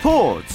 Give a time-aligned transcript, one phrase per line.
[0.00, 0.54] 스포츠.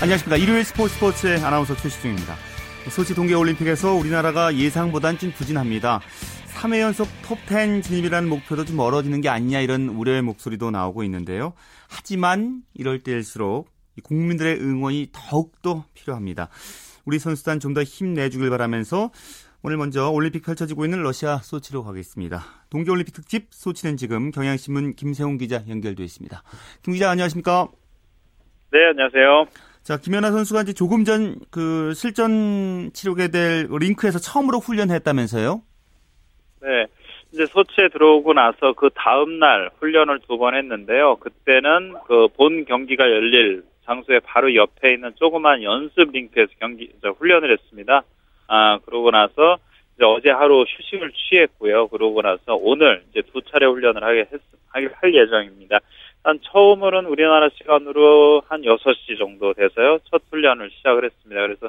[0.00, 0.36] 안녕하십니까.
[0.36, 2.34] 일요일 스포츠 스포츠의 아나운서 최시중입니다.
[2.90, 6.00] 소치 동계올림픽에서 우리나라가 예상보단 좀 부진합니다.
[6.54, 11.52] 3회 연속 톱10 진입이라는 목표도 좀 멀어지는 게 아니냐 이런 우려의 목소리도 나오고 있는데요.
[11.88, 13.68] 하지만 이럴 때일수록
[14.02, 16.48] 국민들의 응원이 더욱더 필요합니다.
[17.04, 19.10] 우리 선수단 좀 더 힘내주길 바라면서
[19.64, 22.40] 오늘 먼저 올림픽 펼쳐지고 있는 러시아 소치로 가겠습니다.
[22.70, 26.42] 동계올림픽 특집 소치는 지금 경향신문 김세홍 기자 연결되어 있습니다.
[26.82, 27.68] 김 기자 안녕하십니까?
[28.72, 29.46] 네, 안녕하세요.
[29.84, 35.62] 자, 김연아 선수가 이제 조금 전 그 실전 치르게 될 링크에서 처음으로 훈련했다면서요?
[36.62, 36.86] 네.
[37.32, 41.16] 이제 소치에 들어오고 나서 그 다음 날 훈련을 두 번 했는데요.
[41.16, 48.02] 그때는 그 본 경기가 열릴 장소에 바로 옆에 있는 조그만 연습 링크에서 경기 훈련을 했습니다.
[48.48, 49.58] 아 그러고 나서
[49.96, 51.88] 이제 어제 하루 휴식을 취했고요.
[51.88, 55.80] 그러고 나서 오늘 이제 두 차례 훈련을 하게 했, 할 예정입니다.
[56.24, 59.98] 한 처음으로는 우리나라 시간으로 한 6시 정도 돼서요.
[60.10, 61.40] 첫 훈련을 시작을 했습니다.
[61.42, 61.68] 그래서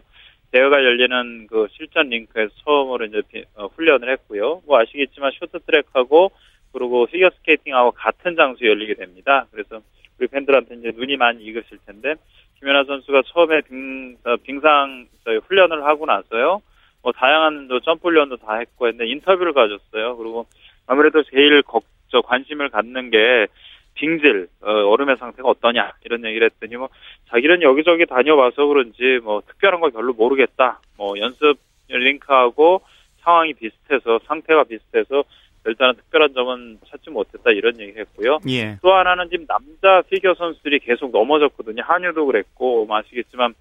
[0.52, 3.22] 대회가 열리는 그 실전 링크에서 처음으로 이제
[3.56, 4.62] 어, 훈련을 했고요.
[4.68, 6.32] 뭐 아시겠지만 쇼트트랙하고
[6.72, 9.48] 그리고 피겨스케이팅하고 같은 장소에 열리게 됩니다.
[9.52, 9.82] 그래서
[10.20, 12.16] 우리 팬들한테 이제 눈이 많이 익으실 텐데
[12.64, 15.08] 김연아 선수가 처음에 빙, 어, 빙상
[15.48, 16.62] 훈련을 하고 나서요.
[17.02, 20.16] 뭐 다양한 또 점프 훈련도 다 했고 했는데 인터뷰를 가졌어요.
[20.16, 20.48] 그리고
[20.88, 23.48] 아무래도 제일 걱, 저 관심을 갖는 게
[23.96, 26.88] 빙질 어, 얼음의 상태가 어떠냐 이런 얘기를 했더니 뭐
[27.30, 30.80] 자기는 여기저기 다녀와서 그런지 뭐 특별한 걸 별로 모르겠다.
[30.96, 31.58] 뭐 연습
[31.90, 32.82] 링크하고
[33.20, 35.26] 상황이 비슷해서 상태가 비슷해서
[35.66, 38.40] 일단은 특별한 점은 찾지 못했다 이런 얘기 했고요.
[38.50, 38.78] 예.
[38.82, 41.84] 또 하나는 지금 남자 피겨 선수들이 계속 넘어졌거든요.
[41.86, 43.54] 한유도 그랬고 뭐 아시겠지만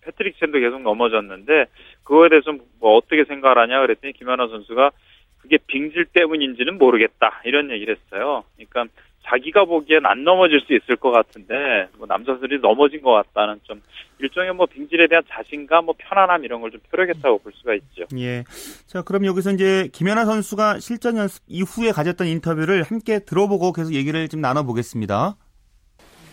[0.00, 1.66] 패트릭 첸도 계속 넘어졌는데
[2.04, 4.90] 그거에 대해서 뭐 어떻게 생각을 하냐 그랬더니 김연아 선수가
[5.38, 8.44] 그게 빙질 때문인지는 모르겠다 이런 얘기를 했어요.
[8.56, 8.86] 그러니까
[9.30, 11.54] 자기가 보기엔 안 넘어질 수 있을 것 같은데
[11.96, 13.80] 뭐 남자들이 넘어진 것 같다는 좀
[14.18, 18.04] 일종의 뭐 빙질에 대한 자신감, 뭐 편안함 이런 걸 좀 표력했다고 볼 수가 있죠.
[18.18, 18.44] 예.
[18.86, 24.28] 자 그럼 여기서 이제 김연아 선수가 실전 연습 이후에 가졌던 인터뷰를 함께 들어보고 계속 얘기를
[24.28, 25.36] 좀 나눠보겠습니다.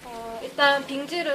[0.06, 1.34] 어, 일단 빙질은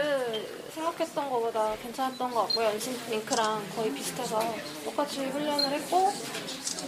[0.71, 2.67] 생각했던 것보다 괜찮았던 것 같고요.
[2.67, 4.41] 연신 링크랑 거의 비슷해서
[4.85, 6.09] 똑같이 훈련을 했고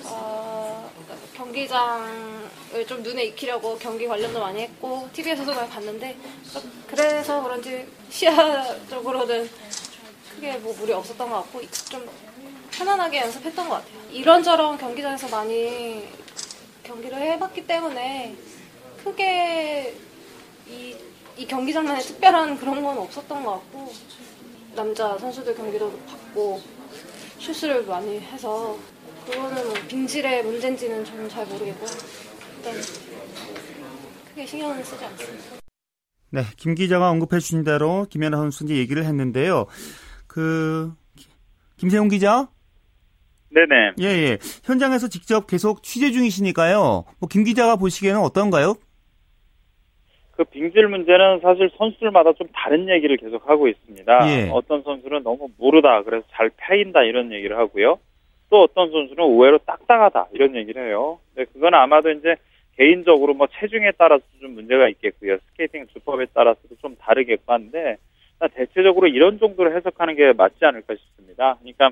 [0.05, 0.91] 어,
[1.35, 6.17] 경기장을 좀 눈에 익히려고 경기 관련도 많이 했고 TV에서도 많이 봤는데
[6.87, 9.49] 그래서 그런지 시야적으로는
[10.35, 12.09] 크게 뭐 무리 없었던 것 같고 좀
[12.71, 14.11] 편안하게 연습했던 것 같아요.
[14.11, 16.09] 이런저런 경기장에서 많이
[16.83, 18.35] 경기를 해봤기 때문에
[19.05, 19.97] 크게
[20.69, 20.97] 이,
[21.37, 23.93] 이 경기장만의 특별한 그런 건 없었던 것 같고
[24.75, 26.61] 남자 선수들 경기도 봤고
[27.39, 28.77] 슛을 많이 해서
[29.27, 31.87] 그거는 뭐 빙질의 문제인지는 저는 잘 모르겠고
[32.59, 32.75] 일단
[34.29, 35.45] 크게 신경은 쓰지 않습니다.
[36.31, 39.67] 네, 김 기자가 언급해 주신 대로 김연아 선수 이제 얘기를 했는데요.
[40.27, 40.93] 그
[41.77, 42.49] 김세용 기자?
[43.51, 43.93] 네네.
[44.01, 44.39] 예, 예.
[44.65, 47.05] 현장에서 직접 계속 취재 중이시니까요.
[47.21, 48.75] 뭐 김 기자가 보시기에는 어떤가요?
[50.33, 54.29] 그 빙질 문제는 사실 선수들마다 좀 다른 얘기를 계속 하고 있습니다.
[54.29, 54.51] 예.
[54.51, 57.99] 어떤 선수는 너무 모르다, 그래서 잘 패인다 이런 얘기를 하고요.
[58.55, 61.19] 또 어떤 선수는 의외로 딱딱하다 이런 얘기를 해요.
[61.35, 62.37] 근데 그건 아마도 이제
[62.77, 65.39] 개인적으로 뭐 체중에 따라서 좀 문제가 있겠고요.
[65.51, 67.97] 스케이팅 주법에 따라서도 좀 다르겠고 한데
[68.55, 71.57] 대체적으로 이런 정도로 해석하는 게 맞지 않을까 싶습니다.
[71.59, 71.91] 그러니까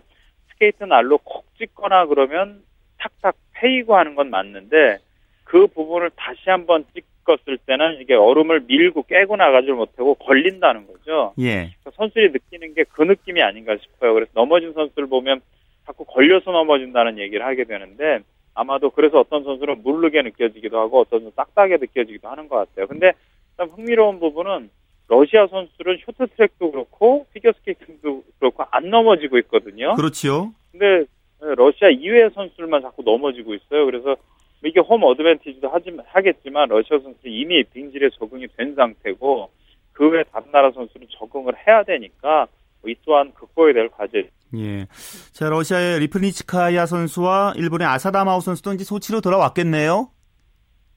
[0.53, 2.62] 스케이트 날로 콕 찍거나 그러면
[2.99, 4.99] 탁탁 패이고 하는 건 맞는데
[5.43, 11.34] 그 부분을 다시 한번 찍었을 때는 이게 얼음을 밀고 깨고 나가질 못하고 걸린다는 거죠.
[11.41, 11.75] 예.
[11.83, 14.15] 그러니까 선수들이 느끼는 게 그 느낌이 아닌가 싶어요.
[14.15, 15.41] 그래서 넘어진 선수를 보면
[15.87, 18.20] 자꾸 걸려서 넘어진다는 얘기를 하게 되는데
[18.55, 22.87] 아마도 그래서 어떤 선수는 물르게 느껴지기도 하고 어떤 선수는 딱딱하게 느껴지기도 하는 것 같아요.
[22.87, 23.12] 근데
[23.56, 24.70] 참 흥미로운 부분은
[25.08, 29.94] 러시아 선수들은 쇼트트랙도 그렇고 피겨스케이팅도 그렇고 안 넘어지고 있거든요.
[29.94, 30.52] 그렇죠.
[30.70, 31.05] 근데
[31.40, 33.85] 러시아 이외의 선수들만 자꾸 넘어지고 있어요.
[33.87, 34.17] 그래서
[34.64, 39.50] 이게 홈 어드밴티지도 하지, 하겠지만 러시아 선수는 이미 빙질에 적응이 된 상태고
[39.93, 42.46] 그 외 다른 나라 선수는 적응을 해야 되니까
[42.87, 44.28] 이 또한 극복해야 될 과제.
[44.56, 44.87] 예.
[45.32, 50.10] 자, 러시아의 리프니치카야 선수와 일본의 아사다마오 선수도 이제 소치로 돌아왔겠네요.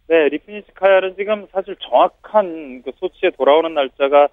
[0.08, 4.28] 네, 리프니치카야는 지금 사실 정확한 그 소치에 돌아오는 날짜가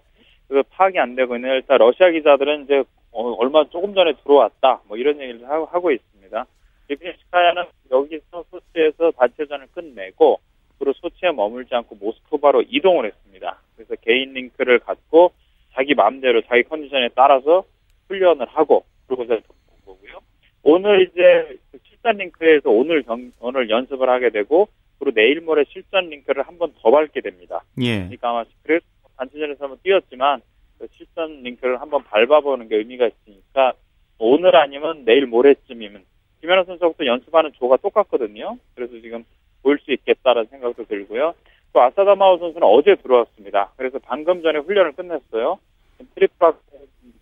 [0.49, 4.97] 그 파악이 안 되고 있는 일단 러시아 기자들은 이제 어, 얼마 조금 전에 들어왔다 뭐
[4.97, 6.45] 이런 얘기를 하고, 하고 있습니다.
[6.89, 10.41] 리프니치카야는 여기서 소치에서 단체전을 끝내고
[10.79, 13.61] 그리고 소치에 머물지 않고 모스크바로 이동을 했습니다.
[13.77, 15.33] 그래서 개인 링크를 갖고
[15.75, 17.65] 자기 마음대로 자기 컨디션에 따라서
[18.09, 19.41] 훈련을 하고 그러고 본
[19.85, 20.19] 거고요.
[20.63, 21.59] 오늘 이제
[21.89, 24.69] 실전 링크에서 오늘 경, 오늘 연습을 하게 되고
[24.99, 27.63] 그리고 내일 모레 실전 링크를 한 번 더 밟게 됩니다.
[27.81, 27.99] 예.
[27.99, 28.85] 그러니까 아마 그래서
[29.17, 30.41] 단체전에서 한번 뛰었지만
[30.79, 33.73] 그 실전 링크를 한번 밟아보는 게 의미가 있으니까
[34.19, 36.05] 오늘 아니면 내일 모레쯤이면
[36.41, 38.59] 김연아 선수하고도 연습하는 조가 똑같거든요.
[38.75, 39.25] 그래서 지금
[39.63, 41.35] 보일 수 있겠다라는 생각도 들고요.
[41.73, 43.73] 또 아사다마오 선수는 어제 들어왔습니다.
[43.77, 45.59] 그래서 방금 전에 훈련을 끝냈어요.
[46.15, 46.53] 트리플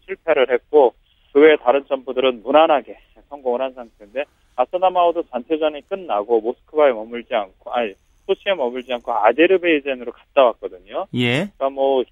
[0.07, 0.95] 실패를 했고
[1.33, 2.99] 그 외에 다른 점프들은 무난하게
[3.29, 4.25] 성공을 한 상태인데
[4.57, 7.95] 아사다마오도 단체전이 끝나고 모스크바에 머물지 않고 아니
[8.27, 11.07] 소치에 머물지 않고 아제르베이젠으로 갔다 왔거든요.
[11.15, 11.47] 예.
[11.57, 12.03] 그러니까 뭐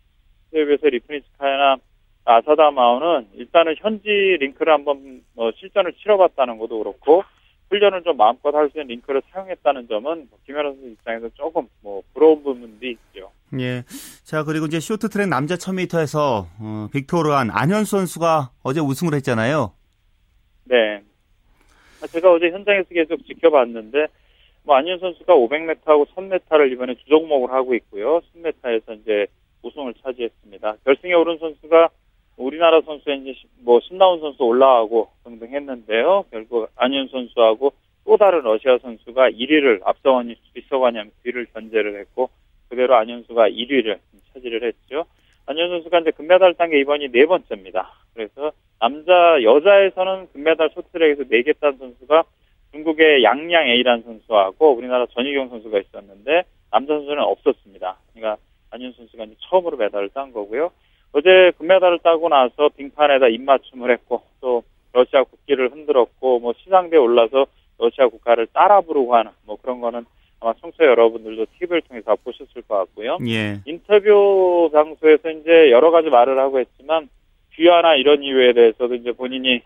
[0.53, 1.77] 비해서 리프니츠카야나
[2.25, 7.25] 아사다마오는 일단은 현지 링크를 한번 뭐 실전을 치러봤다는 것도 그렇고
[7.71, 12.43] 훈련을 좀 마음껏 할 수 있는 링크를 사용했다는 점은 김연아 선수 입장에서 조금 뭐 부러운
[12.43, 13.28] 부분도 있죠.
[13.61, 13.85] 예.
[14.25, 19.73] 자, 그리고 이제 쇼트트랙 남자 1000m에서 어, 빅토르한 안현수 선수가 어제 우승을 했잖아요.
[20.65, 21.03] 네.
[22.13, 24.07] 제가 어제 현장에서 계속 지켜봤는데
[24.65, 28.21] 뭐 안현 선수가 500m하고 1000m를 이번에 두 종목을 하고 있고요.
[28.35, 29.27] 10m에서 이제
[29.63, 30.77] 우승을 차지했습니다.
[30.85, 31.89] 결승에 오른 선수가
[32.37, 36.25] 우리나라 선수의 이제 뭐 신나운 선수 올라가고 등등 했는데요.
[36.31, 37.73] 결국 안현 선수하고
[38.05, 42.31] 또 다른 러시아 선수가 1위를 앞서가니 빗서가냐면 뒤를 견제를 했고
[42.69, 43.99] 그대로 안현수가 1위를
[44.33, 45.07] 차지를 했죠.
[45.47, 47.91] 안현 선수가 이제 금메달 단계 이번이 네 번째입니다.
[48.15, 52.25] 그래서 남자 여자에서는 금메달 쇼트랙에서 4개 딴 선수가
[52.73, 57.97] 중국의 양양 A라는 선수하고 우리나라 전희경 선수가 있었는데 남자 선수는 없었습니다.
[58.13, 58.37] 그러니까
[58.71, 60.71] 안현 선수가 이제 처음으로 메달을 딴 거고요.
[61.13, 64.63] 어제 금메달을 따고 나서 빙판에다 입맞춤을 했고 또
[64.93, 67.47] 러시아 국기를 흔들었고 뭐 시상대에 올라서
[67.79, 70.05] 러시아 국가를 따라 부르고 하는 뭐 그런 거는
[70.41, 73.19] 아마 청취자 여러분들도 TV를 통해서 보셨을 것 같고요.
[73.27, 73.61] 예.
[73.65, 77.09] 인터뷰 장소에서 이제 여러 가지 말을 하고 했지만
[77.55, 79.61] 귀화나 이런 이유에 대해서도 이제 본인이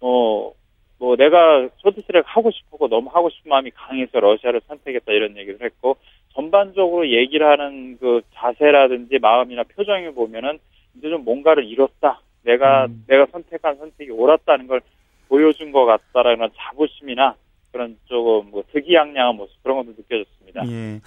[0.00, 0.54] 뭐,
[0.98, 5.96] 뭐 내가 쇼트트랙 하고 싶고 너무 하고 싶은 마음이 강해서 러시아를 선택했다 이런 얘기를 했고
[6.32, 10.58] 전반적으로 얘기를 하는 그 자세라든지 마음이나 표정을 보면은
[10.96, 12.20] 이제 좀 뭔가를 잃었다.
[12.42, 13.04] 내가 음.
[13.06, 14.80] 내가 선택한 선택이 옳았다는 걸
[15.28, 17.34] 보여준 것 같다라는 자부심이나
[17.72, 20.62] 그런 조금 뭐 특이양양한 모습 그런 것도 느껴졌습니다.
[20.68, 21.00] 예.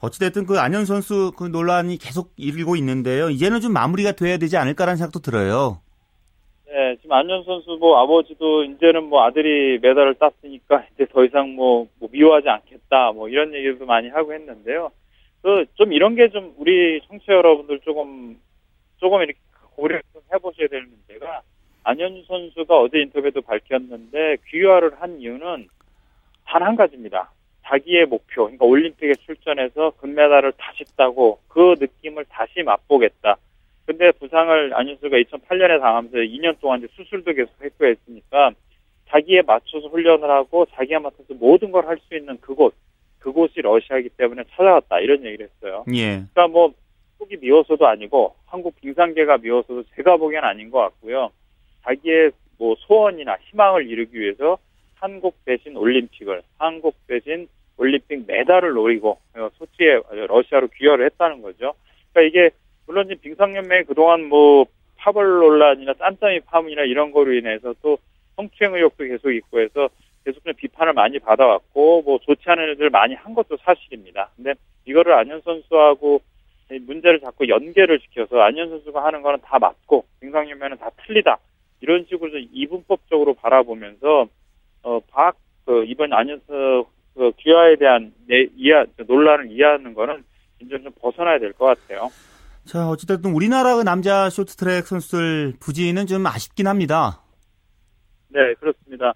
[0.00, 3.30] 어찌됐든 그 안현 선수 그 논란이 계속 일고 있는데요.
[3.30, 5.80] 이제는 좀 마무리가 돼야 되지 않을까라는 생각도 들어요.
[6.66, 11.88] 네, 지금 안현 선수 뭐 아버지도 이제는 뭐 아들이 메달을 땄으니까 이제 더 이상 뭐,
[11.98, 14.90] 뭐 미워하지 않겠다 뭐 이런 얘기도 많이 하고 했는데요.
[15.42, 18.38] 그 좀 이런 게 좀 우리 청취자 여러분들 조금
[18.98, 19.38] 조금 이렇게
[19.74, 21.40] 고려 좀 해보셔야 될 문제가
[21.82, 25.66] 안현 선수가 어제 인터뷰에도 밝혔는데 귀화를 한 이유는
[26.50, 27.30] 단 한 가지입니다.
[27.64, 33.36] 자기의 목표, 그러니까 올림픽에 출전해서 금메달을 다시 따고 그 느낌을 다시 맛보겠다.
[33.86, 38.50] 근데 부상을 안윤수가 2008년에 당하면서 2년 동안 이제 수술도 계속 했고 했으니까
[39.08, 42.74] 자기에 맞춰서 훈련을 하고 자기에 맞춰서 모든 걸 할 수 있는 그곳,
[43.20, 45.84] 그곳이 러시아이기 때문에 찾아왔다 이런 얘기를 했어요.
[45.94, 46.22] 예.
[46.32, 46.72] 그러니까 뭐
[47.18, 51.30] 한국이 미워서도 아니고 한국 빙상계가 미워서도 제가 보기엔 아닌 것 같고요.
[51.84, 54.58] 자기의 뭐 소원이나 희망을 이루기 위해서
[55.00, 59.18] 한국 대신 올림픽을, 한국 대신 올림픽 메달을 노리고
[59.54, 61.74] 소치에 러시아로 귀화를 했다는 거죠.
[62.12, 62.50] 그러니까 이게
[62.86, 64.66] 물론 지금 빙상연맹이 그동안 뭐
[64.96, 67.98] 파벌 논란이나 짠짜미 파문이나 이런 거로 인해서 또
[68.36, 69.88] 성추행 의혹도 계속 있고 해서
[70.24, 74.28] 계속 좀 비판을 많이 받아왔고 뭐 좋지 않은 일들을 많이 한 것도 사실입니다.
[74.36, 74.52] 근데
[74.84, 76.20] 이거를 안현 선수하고
[76.68, 81.38] 문제를 자꾸 연계를 시켜서 안현 선수가 하는 거는 다 맞고 빙상연맹은 다 틀리다
[81.80, 84.28] 이런 식으로 좀 이분법적으로 바라보면서
[84.82, 90.24] 어 박 그 이번 안현 선수 그 귀화에 대한 내 이해 논란을 이해하는 거는
[90.60, 92.10] 이제 좀 벗어나야 될 것 같아요.
[92.64, 97.20] 자, 어찌됐든 우리나라 그 남자 쇼트트랙 선수들 부진은 좀 아쉽긴 합니다.
[98.28, 99.14] 네, 그렇습니다.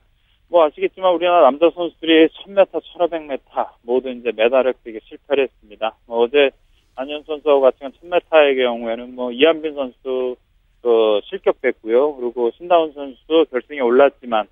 [0.48, 5.96] 뭐 아시겠지만 우리나라 남자 선수들이 1000m, 1500m 모두 이제 메달 획득에 실패를 했습니다.
[6.06, 6.50] 뭐 어제
[6.96, 10.36] 안현 선수와 같은 1000m의 경우에는 뭐 이한빈 선수
[10.82, 12.16] 그 실격됐고요.
[12.16, 14.46] 그리고 신다운 선수 결승에 올랐지만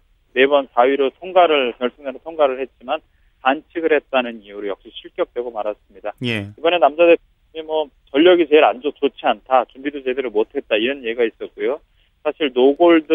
[0.53, 3.01] 네번 4위로 통과를 결승으로 통과를 했지만
[3.41, 6.13] 반칙을 했다는 이유로 역시 실격되고 말았습니다.
[6.25, 6.51] 예.
[6.59, 11.25] 이번에 남자 대표팀이 뭐 전력이 제일 안 좋, 좋지 않다, 준비도 제대로 못했다 이런 얘기가
[11.25, 11.81] 있었고요.
[12.23, 13.13] 사실 노골드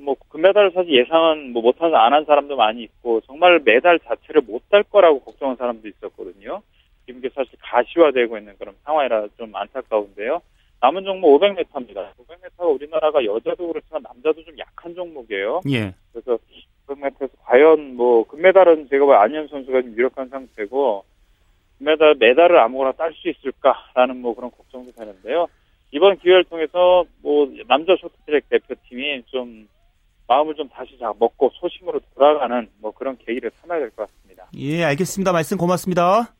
[0.00, 4.68] 뭐 금메달을 사실 예상은 뭐 못한 안 한 사람도 많이 있고 정말 메달 자체를 못
[4.68, 6.60] 딸 거라고 걱정한 사람도 있었거든요.
[7.06, 10.42] 지금 이게 사실 가시화되고 있는 그런 상황이라 좀 안타까운데요.
[10.80, 12.12] 남은 종목 500m입니다.
[12.16, 15.60] 500m가 우리나라가 여자도 그렇지만 남자도 좀 약 한 종목이에요.
[15.70, 15.94] 예.
[16.12, 16.38] 그래서
[16.86, 21.04] 500m에서 과연 뭐 금메달은 제가 봐요 안현 선수가 좀 유력한 상태고
[21.78, 25.46] 금메달 메달을 아무거나 딸 수 있을까라는 뭐 그런 걱정도 되는데요.
[25.90, 29.68] 이번 기회를 통해서 뭐 남자 쇼트트랙 대표팀이 좀
[30.26, 34.46] 마음을 좀 다시 먹고 소심으로 돌아가는 뭐 그런 계기를 삼아야 될 것 같습니다.
[34.56, 35.32] 예, 알겠습니다.
[35.32, 36.34] 말씀 고맙습니다.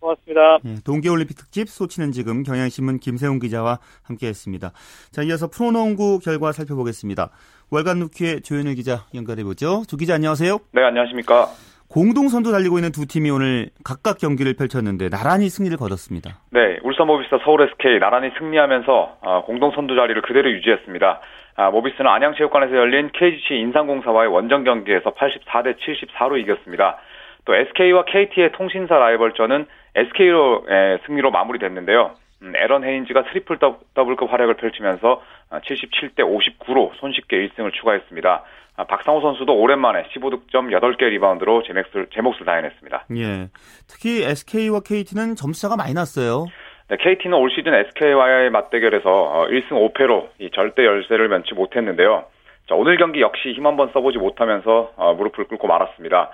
[0.00, 0.58] 고맙습니다.
[0.64, 4.72] 예, 동계올림픽 특집 소치는 지금 경향신문 김세훈 기자와 함께했습니다.
[5.12, 7.30] 자, 이어서 프로농구 결과 살펴보겠습니다.
[7.70, 9.82] 월간 루키의 조현일 기자 연결해보죠.
[9.86, 10.58] 조 기자 안녕하세요.
[10.72, 11.46] 네, 안녕하십니까.
[11.88, 16.38] 공동선두 달리고 있는 두 팀이 오늘 각각 경기를 펼쳤는데 나란히 승리를 거뒀습니다.
[16.50, 21.20] 네, 울산 모비스 서울 SK 나란히 승리하면서 어, 공동선두 자리를 그대로 유지했습니다.
[21.56, 26.98] 아, 모비스는 안양체육관에서 열린 KGC 인상공사와의 원정 경기에서 84대 74로 이겼습니다.
[27.44, 30.66] 또 SK와 KT의 통신사 라이벌전은 SK로
[31.06, 32.14] 승리로 마무리됐는데요.
[32.42, 33.58] 음, 에런 헤인즈가 트리플
[33.94, 38.44] 더블급 활약을 펼치면서 77대 아, 59로 손쉽게 1승을 추가했습니다.
[38.76, 43.04] 아, 박상호 선수도 오랜만에 15득점 8개 리바운드로 제 몫을, 제 몫을 다해냈습니다.
[43.16, 43.48] 예.
[43.86, 46.46] 특히 SK와 KT는 점수차가 많이 났어요.
[46.88, 52.24] 네, KT는 올 시즌 SK와의 맞대결에서 1승 어, 5패로 이 절대 열세를 면치 못했는데요.
[52.68, 56.30] 자, 오늘 경기 역시 힘 한번 써보지 못하면서 어, 무릎을 꿇고 말았습니다.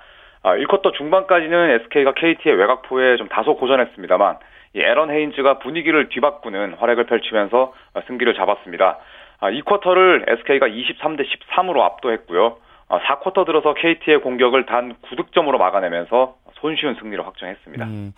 [0.47, 4.37] 아, 1쿼터 중반까지는 SK가 KT의 외곽포에 좀 다소 고전했습니다만
[4.75, 8.99] 이 에런 헤인즈가 분위기를 뒤바꾸는 활약을 펼치면서 어, 승기를 잡았습니다.
[9.41, 12.59] 아, 2쿼터를 SK가 23대 13으로 압도했고요.
[12.89, 17.85] 아, 4쿼터 들어서 KT의 공격을 단 9득점으로 막아내면서 손쉬운 승리를 확정했습니다.
[17.85, 18.13] 네.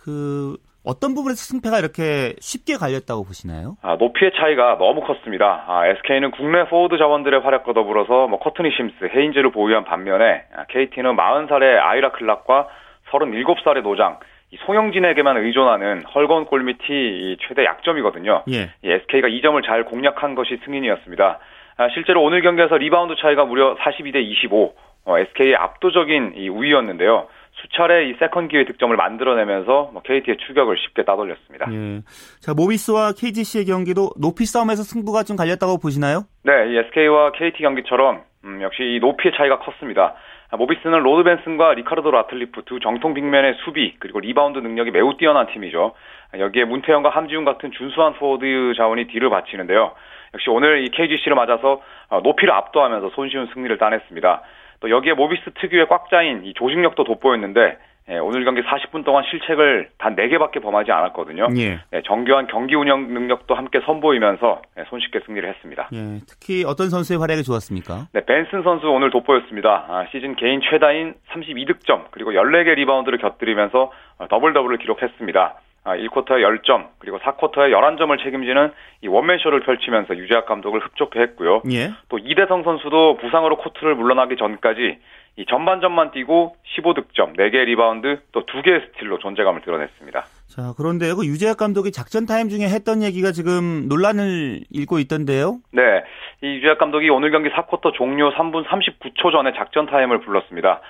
[0.00, 0.54] 그
[0.84, 3.76] 어떤 부분에서 승패가 이렇게 쉽게 갈렸다고 보시나요?
[3.82, 5.64] 아, 높이의 차이가 너무 컸습니다.
[5.66, 11.16] 아, SK는 국내 포워드 자원들의 활약과 더불어서 뭐 커트니 심스, 헤인즈를 보유한 반면에 아, KT는
[11.16, 12.68] 40살의 아이라 클락과
[13.10, 14.18] 37살의 노장,
[14.66, 18.44] 송영진에게만 의존하는 헐거운 골밑이 최대 약점이거든요.
[18.50, 18.70] 예.
[18.82, 21.38] SK가 이 점을 잘 공략한 것이 승인이었습니다.
[21.76, 27.28] 아, 실제로 오늘 경기에서 리바운드 차이가 무려 42대 25, 어, SK의 압도적인 이 우위였는데요.
[27.60, 31.66] 수차례 이 second 기회 득점을 만들어내면서 뭐 KT의 추격을 쉽게 따돌렸습니다.
[31.72, 32.02] 예.
[32.40, 36.24] 자 모비스와 KGC의 경기도 높이 싸움에서 승부가 좀 갈렸다고 보시나요?
[36.44, 40.14] 네, 이 SK와 KT 경기처럼 음, 역시 이 높이의 차이가 컸습니다.
[40.50, 45.46] 아, 모비스는 로드 벤슨과 리카르도 라틀리프 두 정통 빅맨의 수비 그리고 리바운드 능력이 매우 뛰어난
[45.52, 45.94] 팀이죠.
[46.32, 49.92] 아, 여기에 문태영과 함지훈 같은 준수한 포워드 자원이 뒤를 받치는데요.
[50.34, 54.42] 역시 오늘 이 KGC를 맞아서 아, 높이를 압도하면서 손쉬운 승리를 따냈습니다.
[54.80, 57.78] 또 여기에 모비스 특유의 꽉 짜인 이 조직력도 돋보였는데
[58.10, 61.48] 예, 오늘 경기 40분 동안 실책을 단 4개밖에 범하지 않았거든요.
[61.58, 61.80] 예.
[61.92, 65.90] 예, 정교한 경기 운영 능력도 함께 선보이면서 예, 손쉽게 승리를 했습니다.
[65.92, 68.08] 예, 특히 어떤 선수의 활약이 좋았습니까?
[68.14, 69.86] 네, 벤슨 선수 오늘 돋보였습니다.
[69.88, 75.54] 아, 시즌 개인 최다인 32득점 그리고 14개 리바운드를 곁들이면서 어, 더블 더블을 기록했습니다.
[75.96, 81.62] 1쿼터에 아, 10점, 그리고 4쿼터에 11점을 책임지는 이 원맨쇼를 펼치면서 유재학 감독을 흡족해 했고요.
[81.70, 81.90] 예.
[82.08, 84.98] 또 이대성 선수도 부상으로 코트를 물러나기 전까지
[85.38, 90.24] 이 전반전만 뛰고 15득점, 4개 리바운드, 또 2개의 스틸로 존재감을 드러냈습니다.
[90.48, 95.58] 자, 그런데 그 유재학 감독이 작전 타임 중에 했던 얘기가 지금 논란을 일고 있던데요?
[95.70, 96.02] 네.
[96.42, 100.80] 이 유재학 감독이 오늘 경기 4쿼터 종료 3분 39초 전에 작전 타임을 불렀습니다.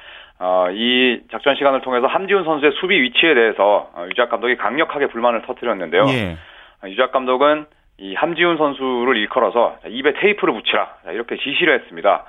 [0.40, 5.42] 어, 이 작전 시간을 통해서 함지훈 선수의 수비 위치에 대해서 어, 유재학 감독이 강력하게 불만을
[5.42, 6.04] 터뜨렸는데요.
[6.09, 6.37] 예.
[6.85, 7.66] 어, 유재학 감독은
[7.99, 12.25] 이 함지훈 선수를 일컬어서 입에 테이프를 붙이라 이렇게 지시를 했습니다.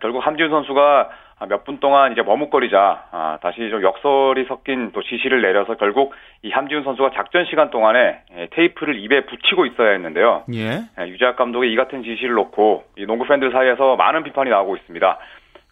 [0.00, 1.10] 결국 함지훈 선수가
[1.48, 6.50] 몇 분 동안 이제 머뭇거리자 아, 다시 좀 역설이 섞인 또 지시를 내려서 결국 이
[6.50, 10.44] 함지훈 선수가 작전 시간 동안에 예, 테이프를 입에 붙이고 있어야 했는데요.
[10.54, 10.80] 예.
[10.98, 15.18] 예 유작 감독이 이 같은 지시를 놓고 이 농구 팬들 사이에서 많은 비판이 나오고 있습니다.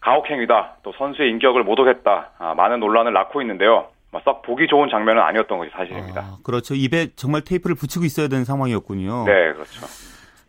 [0.05, 3.87] 가혹행위다, 또 선수의 인격을 모독했다, 아, 많은 논란을 낳고 있는데요.
[4.11, 6.21] 뭐썩 보기 좋은 장면은 아니었던 것이 사실입니다.
[6.21, 6.75] 아, 그렇죠.
[6.75, 9.25] 입에 정말 테이프를 붙이고 있어야 되는 상황이었군요.
[9.25, 9.81] 네, 그렇죠.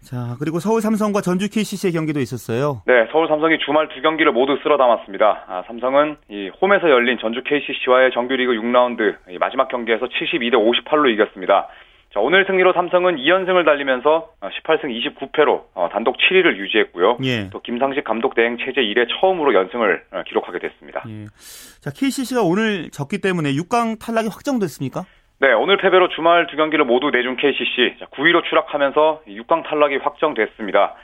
[0.05, 2.83] 자, 그리고 서울 삼성과 전주 KCC의 경기도 있었어요.
[2.87, 5.45] 네, 서울 삼성이 주말 두 경기를 모두 쓸어 담았습니다.
[5.49, 11.67] 아, 삼성은 이 홈에서 열린 전주 KCC와의 정규리그 6라운드 마지막 경기에서 72대 58로 이겼습니다.
[12.13, 17.19] 자, 오늘 승리로 삼성은 2연승을 달리면서 18승 어, 29패로 어, 단독 7위를 유지했고요.
[17.25, 17.51] 예.
[17.51, 21.05] 또 김상식 감독 대행 체제 이래 처음으로 연승을 어, 기록하게 됐습니다.
[21.09, 21.27] 예.
[21.81, 25.05] 자, KCC가 오늘 졌기 때문에 6강 탈락이 확정됐습니까?
[25.39, 30.95] 네, 오늘 패배로 주말 두 경기를 모두 내준 KCC 9위로 추락하면서 6강 탈락이 확정됐습니다.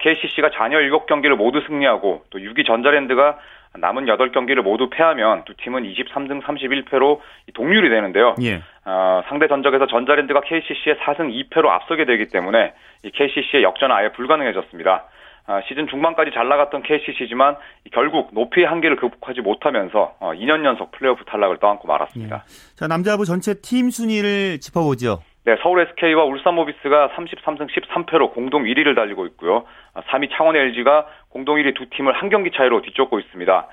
[0.00, 3.38] KCC가 잔여 7경기를 모두 승리하고 또 6위 전자랜드가
[3.76, 7.20] 남은 8경기를 모두 패하면 두 팀은 23승 31패로
[7.54, 8.34] 동률이 되는데요.
[8.42, 8.62] 예.
[8.88, 12.72] 어, 상대 전적에서 전자랜드가 KCC의 4승 2패로 앞서게 되기 때문에
[13.04, 15.04] 이 KCC의 역전은 아예 불가능해졌습니다.
[15.46, 17.56] 어, 시즌 중반까지 잘 나갔던 KCC지만
[17.92, 22.36] 결국 높이의 한계를 극복하지 못하면서 어, 2년 연속 플레이오프 탈락을 떠안고 말았습니다.
[22.36, 22.76] 예.
[22.76, 25.20] 자 남자부 전체 팀 순위를 짚어보죠.
[25.44, 29.64] 네, 서울 SK와 울산 모비스가 33승 13패로 공동 1위를 달리고 있고요.
[29.94, 33.66] 3위 창원 LG가 공동 1위 두 팀을 한 경기 차이로 뒤쫓고 있습니다.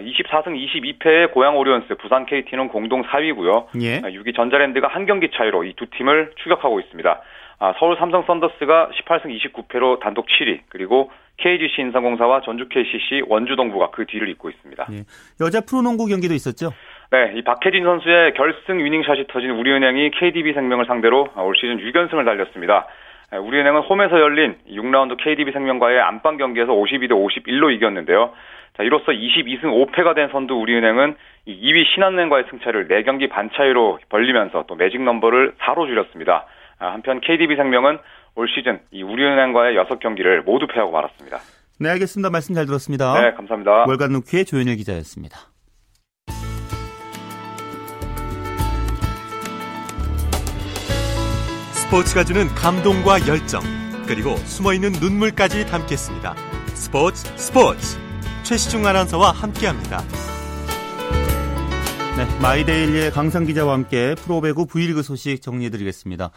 [0.00, 3.66] 24승 22패의 고양 오리온스, 부산 KT는 공동 4위고요.
[3.80, 4.00] 예.
[4.00, 7.20] 6위 전자랜드가 한 경기 차이로 이 두 팀을 추격하고 있습니다.
[7.78, 14.28] 서울 삼성 썬더스가 18승 29패로 단독 7위, 그리고 KGC 인삼공사와 전주 KCC, 원주동부가 그 뒤를
[14.30, 14.86] 잇고 있습니다.
[14.92, 15.04] 예.
[15.40, 16.72] 여자 프로농구 경기도 있었죠?
[17.12, 22.86] 네, 이 박혜진 선수의 결승 위닝샷이 터진 우리은행이 KDB생명을 상대로 올 시즌 6연승을 달렸습니다.
[23.32, 28.32] 우리은행은 홈에서 열린 6라운드 KDB생명과의 안방 경기에서 52대 51로 이겼는데요.
[28.76, 31.16] 자, 이로써 22승 5패가 된 선두 우리은행은
[31.48, 36.46] 2위 신한은행과의 승차를 4경기 반 차이로 벌리면서 또 매직 넘버를 4로 줄였습니다.
[36.78, 37.98] 아, 한편 KDB생명은
[38.34, 41.38] 올 시즌 이 우리은행과의 6경기를 모두 패하고 말았습니다.
[41.80, 42.30] 네, 알겠습니다.
[42.30, 43.20] 말씀 잘 들었습니다.
[43.20, 43.86] 네, 감사합니다.
[43.86, 45.55] 월간 루키의 조현일 기자였습니다.
[51.96, 53.62] 스포츠가 주는 감동과 열정,
[54.06, 56.34] 그리고 숨어있는 눈물까지 담겠습니다.
[56.74, 57.96] 스포츠 스포츠
[58.42, 60.00] 최시중 아나운서와 함께합니다.
[62.18, 66.28] 네, 마이데일리의 강상 기자와 함께 프로배구 V리그 소식 정리해드리겠습니다.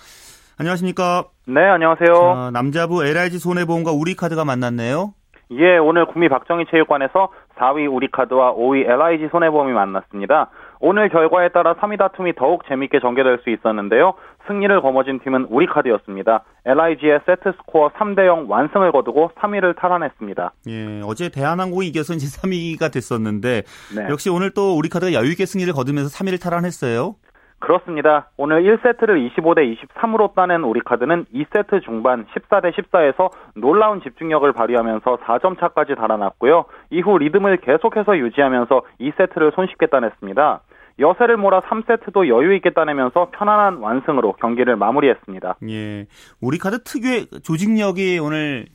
[0.57, 1.25] 안녕하십니까?
[1.47, 2.07] 네, 안녕하세요.
[2.07, 5.13] 자, 남자부 LIG 손해보험과 우리카드가 만났네요.
[5.51, 10.51] 예, 오늘 구미 박정희 체육관에서 4위 우리카드와 5위 LIG 손해보험이 만났습니다.
[10.79, 14.13] 오늘 결과에 따라 3위 다툼이 더욱 재밌게 전개될 수 있었는데요.
[14.47, 16.43] 승리를 거머쥔 팀은 우리카드였습니다.
[16.65, 20.51] LIG의 세트 스코어 3대 0 완승을 거두고 3위를 탈환했습니다.
[20.67, 23.63] 예, 어제 대한항공이 이겨서 이제 3위가 됐었는데
[23.95, 24.07] 네.
[24.09, 27.15] 역시 오늘 또 우리카드가 여유 있게 승리를 거두면서 3위를 탈환했어요.
[27.59, 28.29] 그렇습니다.
[28.37, 35.95] 오늘 1세트를 25대 23으로 따낸 우리카드는 2세트 중반 14대 14에서 놀라운 집중력을 발휘하면서 4점 차까지
[35.95, 36.65] 달아났고요.
[36.89, 40.61] 이후 리듬을 계속해서 유지하면서 2세트를 손쉽게 따냈습니다.
[40.99, 45.57] 여세를 몰아 3세트도 여유 있게 따내면서 편안한 완승으로 경기를 마무리했습니다.
[45.69, 46.07] 예,
[46.41, 48.67] 우리카드 특유의 조직력이 오늘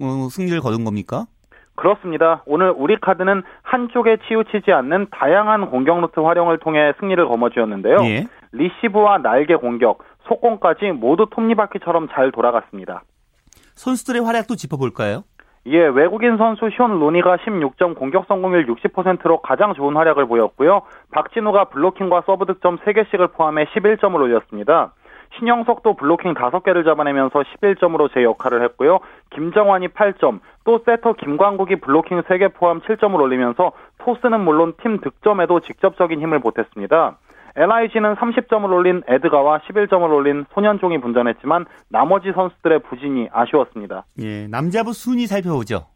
[0.00, 1.26] 어, 승리를 거둔 겁니까?
[1.74, 2.42] 그렇습니다.
[2.46, 7.96] 오늘 우리 카드는 한쪽에 치우치지 않는 다양한 공격 루트 활용을 통해 승리를 거머쥐었는데요.
[8.04, 8.26] 예.
[8.52, 13.02] 리시브와 날개 공격, 속공까지 모두 톱니바퀴처럼 잘 돌아갔습니다.
[13.74, 15.24] 선수들의 활약도 짚어볼까요?
[15.66, 20.82] 예, 외국인 선수 숀 루니가 16점 공격 성공률 60%로 가장 좋은 활약을 보였고요.
[21.12, 24.92] 박진우가 블로킹과 서브 득점 3개씩을 포함해 11점을 올렸습니다.
[25.38, 28.98] 신영석도 블로킹 5개를 잡아내면서 11점으로 제 역할을 했고요.
[29.30, 36.20] 김정환이 8점, 또 세터 김광국이 블로킹 3개 포함 7점을 올리면서 토스는 물론 팀 득점에도 직접적인
[36.20, 37.16] 힘을 보탰습니다.
[37.56, 44.04] LIG는 30점을 올린 에드가와 11점을 올린 손현종이 분전했지만 나머지 선수들의 부진이 아쉬웠습니다.
[44.20, 45.86] 예, 남자부 순위 살펴보죠.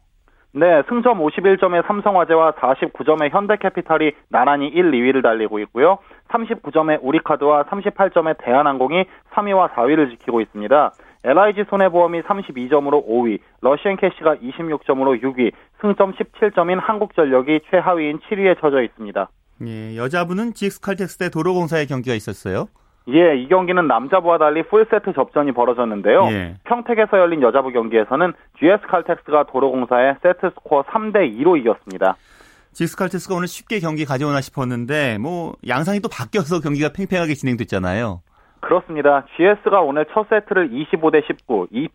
[0.53, 5.99] 네, 승점 51점의 삼성화재와 49점의 현대캐피탈이 나란히 1, 2위를 달리고 있고요.
[6.29, 10.93] 39점의 우리카드와 38점의 대한항공이 3위와 4위를 지키고 있습니다.
[11.23, 19.29] LIG 손해보험이 32점으로 5위, 러시앤캐시가 26점으로 6위, 승점 17점인 한국전력이 최하위인 7위에 처져 있습니다.
[19.65, 22.67] 예, 여자부는 GS칼텍스 대 도로공사의 경기가 있었어요.
[23.09, 26.27] 예, 이 경기는 남자부와 달리 풀세트 접전이 벌어졌는데요.
[26.29, 26.57] 예.
[26.65, 32.17] 평택에서 열린 여자부 경기에서는 GS 칼텍스가 도로공사에 세트 스코어 3대 2로 이겼습니다.
[32.73, 38.21] GS칼텍스가 오늘 쉽게 경기 가져오나 싶었는데 뭐 양상이 또 바뀌어서 경기가 팽팽하게 진행됐잖아요.
[38.59, 39.25] 그렇습니다.
[39.35, 41.87] GS가 오늘 첫 세트를 25대 19, 2,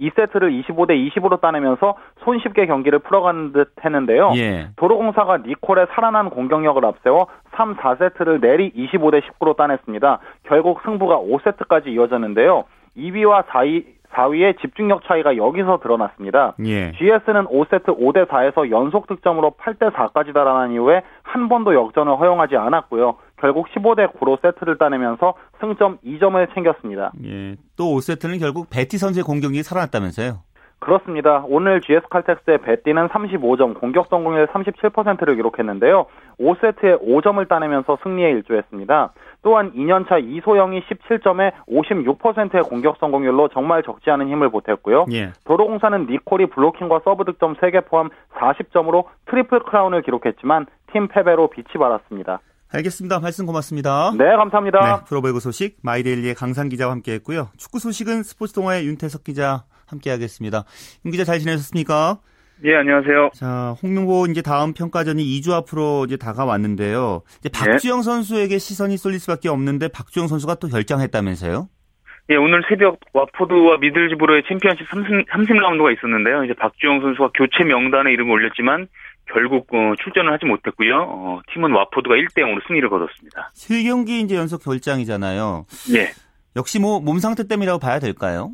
[0.00, 4.32] 2세트를 25대 20으로 따내면서 손쉽게 경기를 풀어가는 듯 했는데요.
[4.36, 4.68] 예.
[4.76, 10.18] 도로공사가 니콜의 살아난 공격력을 앞세워 3, 4세트를 내리 25대 19로 따냈습니다.
[10.44, 12.64] 결국 승부가 5세트까지 이어졌는데요.
[12.96, 16.54] 2위와 4위, 4위의 집중력 차이가 여기서 드러났습니다.
[16.64, 16.92] 예.
[16.92, 23.16] GS는 5세트 5대 4에서 연속 득점으로 8대 4까지 달아난 이후에 한 번도 역전을 허용하지 않았고요.
[23.36, 27.12] 결국 15대 9로 세트를 따내면서 승점 2점을 챙겼습니다.
[27.24, 27.56] 예.
[27.76, 30.40] 또 5세트는 결국 베티 선수의 공격력이 살아났다면서요.
[30.84, 31.44] 그렇습니다.
[31.48, 36.06] 오늘 GS 칼텍스의 베티는 35점, 공격 성공률 37%를 기록했는데요.
[36.38, 39.12] 5세트에 5점을 따내면서 승리에 일조했습니다.
[39.42, 45.06] 또한 2년차 이소영이 17점에 56%의 공격 성공률로 정말 적지 않은 힘을 보탰고요.
[45.12, 45.32] 예.
[45.44, 52.40] 도로공사는 니콜이 블로킹과 서브 득점 3개 포함 40점으로 트리플 크라운을 기록했지만 팀 패배로 빛이 발았습니다.
[52.74, 53.20] 알겠습니다.
[53.20, 54.12] 말씀 고맙습니다.
[54.18, 54.80] 네, 감사합니다.
[54.80, 57.50] 네, 프로배구 소식 마이데일리의 강상 기자와 함께했고요.
[57.56, 60.64] 축구 소식은 스포츠 동아의 윤태석 기자 함께하겠습니다.
[61.04, 62.18] 윤 기자 잘 지내셨습니까?
[62.64, 63.30] 예, 안녕하세요.
[63.34, 67.22] 자, 홍명보 이제 다음 평가전이 2주 앞으로 이제 다가왔는데요.
[67.40, 71.68] 이제 박주영 선수에게 시선이 쏠릴 수밖에 없는데 박주영 선수가 또 결장했다면서요?
[72.30, 76.44] 예, 오늘 새벽 와포드와 미들즈브로의 챔피언십 30, 30라운드가 있었는데요.
[76.44, 78.88] 이제 박주영 선수가 교체 명단에 이름을 올렸지만
[79.32, 80.96] 결국 어, 출전을 하지 못했고요.
[81.08, 83.50] 어, 팀은 와포드가 1대 0으로 승리를 거뒀습니다.
[83.54, 85.66] 3경기 이제 연속 결장이잖아요.
[85.96, 86.10] 예.
[86.56, 88.50] 역시 뭐 몸 상태 때문이라고 봐야 될까요?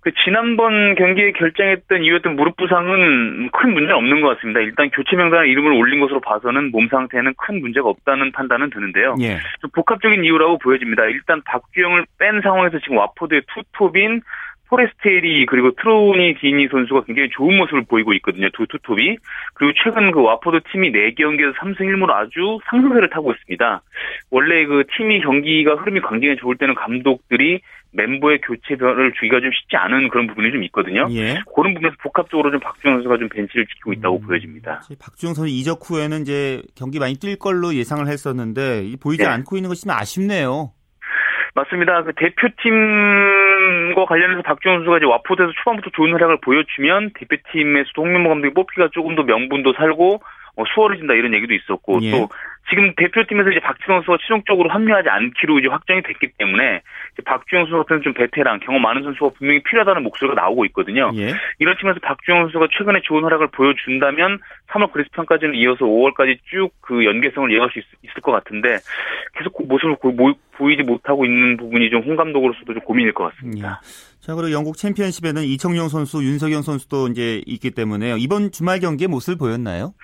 [0.00, 4.58] 그 지난번 경기에 결장했던 이유였던 무릎 부상은 큰 문제는 없는 것 같습니다.
[4.58, 9.14] 일단 교체 명단에 이름을 올린 것으로 봐서는 몸 상태에는 큰 문제가 없다는 판단은 드는데요.
[9.20, 9.38] 예.
[9.60, 11.04] 좀 복합적인 이유라고 보여집니다.
[11.04, 14.22] 일단 박주영을 뺀 상황에서 지금 와포드의 투톱인
[14.72, 18.48] 포레스티에리 그리고 트로이 디니 선수가 굉장히 좋은 모습을 보이고 있거든요.
[18.54, 19.16] 두 투톱이.
[19.54, 23.82] 그리고 최근 그 와포드 팀이 4경기에서 3승 1무로 아주 상승세를 타고 있습니다.
[24.30, 27.60] 원래 그 팀이 경기가 흐름이 굉장히 좋을 때는 감독들이
[27.92, 31.06] 멤버의 교체별을 주기가 좀 쉽지 않은 그런 부분이 좀 있거든요.
[31.10, 31.36] 예.
[31.54, 34.80] 그런 부분에서 복합적으로 좀 박주영 선수가 좀 벤치를 지키고 있다고 음, 보여집니다.
[34.98, 39.28] 박주영 선수 이적 후에는 이제 경기 많이 뛸 걸로 예상을 했었는데 보이지 네.
[39.28, 40.72] 않고 있는 것이 좀 아쉽네요.
[41.54, 42.02] 맞습니다.
[42.04, 42.72] 그 대표팀
[43.94, 49.14] 과 관련해서 박주영 선수가 이제 와포드에서 초반부터 좋은 활약을 보여주면 대표팀에서도 홍명보 감독이 뽑기가 조금
[49.14, 50.22] 더 명분도 살고
[50.56, 52.10] 어, 수월해진다 이런 얘기도 있었고 예.
[52.10, 52.28] 또
[52.70, 57.76] 지금 대표팀에서 이제 박지성 선수가 최종적으로 합류하지 않기로 이제 확정이 됐기 때문에 이제 박주영 선수
[57.78, 61.10] 같은 좀 베테랑 경험 많은 선수가 분명히 필요하다는 목소리가 나오고 있거든요.
[61.16, 61.34] 예.
[61.58, 64.38] 이런 팀에서 박주영 선수가 최근에 좋은 활약을 보여준다면
[64.70, 67.84] 3월 그리스판까지는 이어서 5월까지 쭉 그 연계성을 이어갈 수 있,
[68.16, 68.78] 을것 같은데
[69.34, 70.12] 계속 그 모습을 보,
[70.52, 73.80] 보이지 못하고 있는 부분이 좀 홍 감독으로서도 좀 고민일 것 같습니다.
[74.20, 79.38] 자, 그리고 영국 챔피언십에는 이청용 선수, 윤석영 선수도 이제 있기 때문에 이번 주말 경기에 모습을
[79.38, 79.94] 보였나요?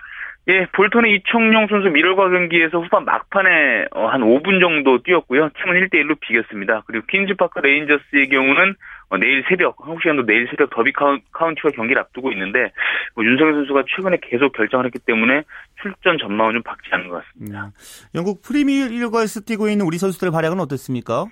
[0.48, 5.50] 예, 볼턴의 이청용 선수 밀월과 경기에서 후반 막판에 어, 한 5분 정도 뛰었고요.
[5.50, 6.84] 팀은 1대1로 비겼습니다.
[6.86, 8.74] 그리고 퀸즈파크 레인저스의 경우는
[9.10, 12.72] 어, 내일 새벽, 한국 시간도 내일 새벽 더비 카운, 카운티와 경기를 앞두고 있는데
[13.14, 15.42] 뭐 윤석영 선수가 최근에 계속 결장을 했기 때문에
[15.82, 17.66] 출전 전망은 좀 밝지 않은 것 같습니다.
[17.66, 17.70] 음.
[18.14, 21.26] 영국 프리미어리그에서 뛰고 있는 우리 선수들의 활약은 어떻습니까?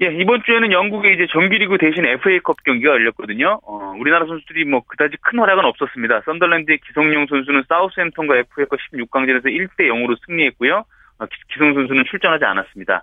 [0.00, 3.58] 예, 이번 주에는 영국의 이제 정규리그 대신 FA컵 경기가 열렸거든요.
[3.64, 6.22] 어, 우리나라 선수들이 뭐 그다지 큰 활약은 없었습니다.
[6.24, 10.84] 썬더랜드의 기성용 선수는 사우스햄튼과 FA컵 16강전에서 1대 0으로 승리했고요.
[11.20, 13.02] 어, 기- 기성 선수는 출전하지 않았습니다.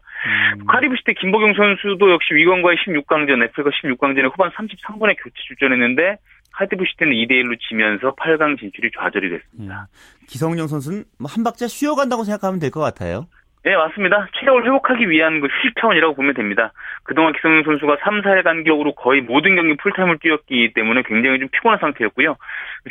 [0.55, 6.15] 음, 카리브시대 김보경 선수도 역시 위건과의 16강전, FA컵 16강전에 후반 33분에 교체 출전했는데
[6.53, 9.87] 카디브시대는 2대1로 지면서 8강 진출이 좌절이 됐습니다.
[9.91, 10.25] 예.
[10.27, 13.27] 기성용 선수는 뭐한 박자 쉬어간다고 생각하면 될 것 같아요.
[13.65, 14.27] 네, 맞습니다.
[14.37, 16.71] 체력을 회복하기 위한 그 휴식 차원이라고 보면 됩니다.
[17.03, 21.79] 그동안 기성용 선수가 3, 4일 간격으로 거의 모든 경기 풀타임을 뛰었기 때문에 굉장히 좀 피곤한
[21.79, 22.37] 상태였고요.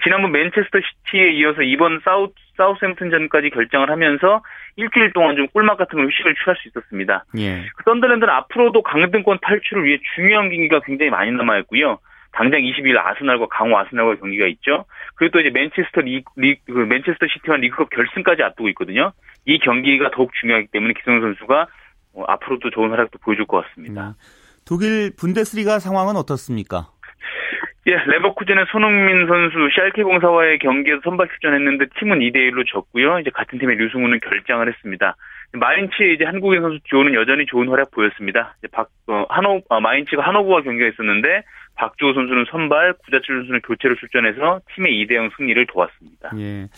[0.03, 4.43] 지난번 맨체스터 시티에 이어서 이번 사우, 사우스햄튼전까지 결장을 하면서
[4.75, 7.25] 일주일 동안 좀 꿀맛 같은 걸 휴식을 취할 수 있었습니다.
[7.39, 7.63] 예.
[7.77, 12.01] 그 썬더랜드는 앞으로도 강등권 탈출을 위해 중요한 경기가 굉장히 많이 남아있고요.
[12.33, 14.87] 당장 20일 아스날과 강호 아스날과 경기가 있죠.
[15.15, 19.13] 그리고 또 이제 맨체스터 리, 리, 그 맨체스터 시티와 리그컵 결승까지 앞두고 있거든요.
[19.47, 21.67] 이 경기가 더욱 중요하기 때문에 기성용 선수가
[22.15, 24.09] 어, 앞으로도 좋은 활약도 보여줄 것 같습니다.
[24.09, 24.15] 음.
[24.65, 26.89] 독일 분데스리가 상황은 어떻습니까?
[27.87, 33.19] 예, 레버쿠젠의 손흥민 선수 샬케 공사와의 경기에서 선발 출전했는데 팀은 2대 1로 졌고요.
[33.19, 35.17] 이제 같은 팀의 류승우는 결장을 했습니다.
[35.53, 38.57] 마인츠의 이제 한국인 선수 듀오는 여전히 좋은 활약 보였습니다.
[38.59, 41.45] 이제 박, 어, 한호, 어, 마인츠가 한호부와 경기가 있었는데
[41.77, 46.31] 박주호 선수는 선발, 구자철 선수는 교체로 출전해서 팀의 2대0 승리를 도왔습니다.
[46.39, 46.69] 예.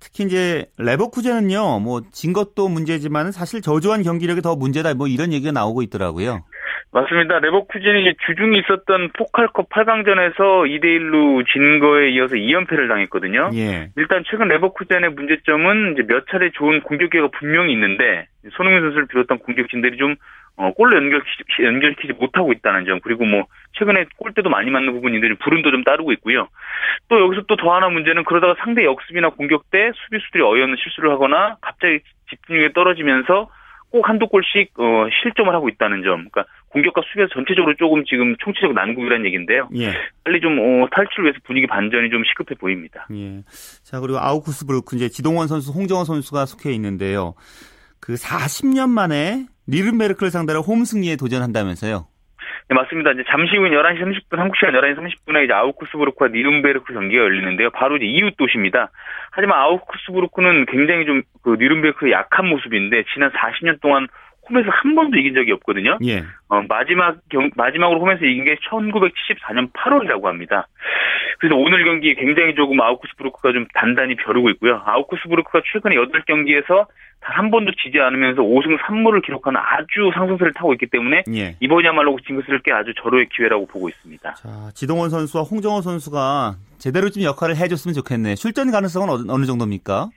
[0.00, 5.52] 특히 이제 레버쿠젠은요, 뭐 진 것도 문제지만 사실 저조한 경기력이 더 문제다, 뭐 이런 얘기가
[5.52, 6.44] 나오고 있더라고요.
[6.92, 7.40] 맞습니다.
[7.40, 10.38] 레버쿠젠이 주중에 있었던 포칼컵 8강전에서
[10.70, 13.50] 2대 1로 진 거에 이어서 2연패를 당했거든요.
[13.54, 13.90] 예.
[13.96, 19.96] 일단 최근 레버쿠젠의 문제점은 이제 몇 차례 좋은 공격기가 분명히 있는데 손흥민 선수를 비롯한 공격진들이
[19.96, 20.14] 좀
[20.56, 25.36] 어, 골로 연결시키지, 연결시키지 못하고 있다는 점 그리고 뭐 최근에 골대도 많이 맞는 부분인데 좀
[25.42, 26.48] 불운도 좀 따르고 있고요.
[27.08, 31.56] 또 여기서 또 더 하나 문제는 그러다가 상대 역습이나 공격 때 수비수들이 어이없는 실수를 하거나
[31.60, 33.48] 갑자기 집중력이 떨어지면서
[33.90, 36.28] 꼭 한두 골씩 어, 실점을 하고 있다는 점.
[36.28, 39.68] 그러니까 공격과 수비에서 전체적으로 조금 지금 총체적 난국이라는 얘기인데요.
[39.76, 39.92] 예.
[40.24, 43.06] 빨리 좀 어, 탈출을 위해서 분위기 반전이 좀 시급해 보입니다.
[43.12, 43.42] 예.
[43.84, 47.34] 자, 그리고 아우크스부르크 이제 지동원 선수, 홍정호 선수가 속해 있는데요.
[48.04, 52.04] 그 40년 만에 뉘른베르크를 상대로 홈 승리에 도전한다면서요.
[52.68, 53.12] 네, 맞습니다.
[53.12, 57.70] 이제 잠시 후 11시 30분, 한국 시간 11시 30분에 이제 아우크스부르크와 뉘른베르크 경기가 열리는데요.
[57.70, 58.90] 바로 이제 이웃 도시입니다.
[59.32, 64.08] 하지만 아우크스부르크는 굉장히 좀 그 니른베르크의 약한 모습인데 지난 40년 동안
[64.48, 65.98] 홈에서 한 번도 이긴 적이 없거든요.
[66.04, 66.24] 예.
[66.48, 70.66] 어, 마지막 경, 마지막으로 홈에서 이긴 게 1974년 8월이라고 합니다.
[71.38, 74.82] 그래서 오늘 경기 굉장히 조금 아우크스부르크가 좀 단단히 벼르고 있고요.
[74.84, 76.86] 아우크스부르크가 최근에 8경기에서
[77.20, 81.56] 단 한 번도 지지 않으면서 5승 3무를 기록하는 아주 상승세를 타고 있기 때문에 예.
[81.60, 84.34] 이번이야말로 징크스를 게 아주 절호의 기회라고 보고 있습니다.
[84.34, 88.34] 자, 지동원 선수와 홍정호 선수가 제대로 좀 역할을 해줬으면 좋겠네.
[88.34, 90.10] 출전 가능성은 어느, 어느 정도입니까?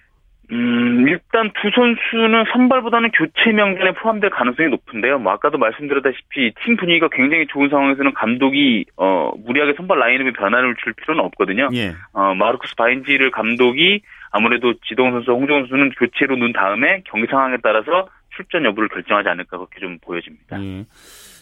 [0.52, 5.20] 음, 일단 두 선수는 선발보다는 교체 명단에 포함될 가능성이 높은데요.
[5.20, 10.94] 뭐 아까도 말씀드렸다시피 팀 분위기가 굉장히 좋은 상황에서는 감독이 어 무리하게 선발 라인업에 변화를 줄
[10.94, 11.70] 필요는 없거든요.
[11.74, 11.94] 예.
[12.14, 18.08] 어 마르쿠스 바인지를 감독이 아무래도 지동 선수, 홍정 선수는 교체로 넣은 다음에 경기 상황에 따라서
[18.36, 20.62] 출전 여부를 결정하지 않을까 그렇게 좀 보여집니다.
[20.64, 20.86] 예.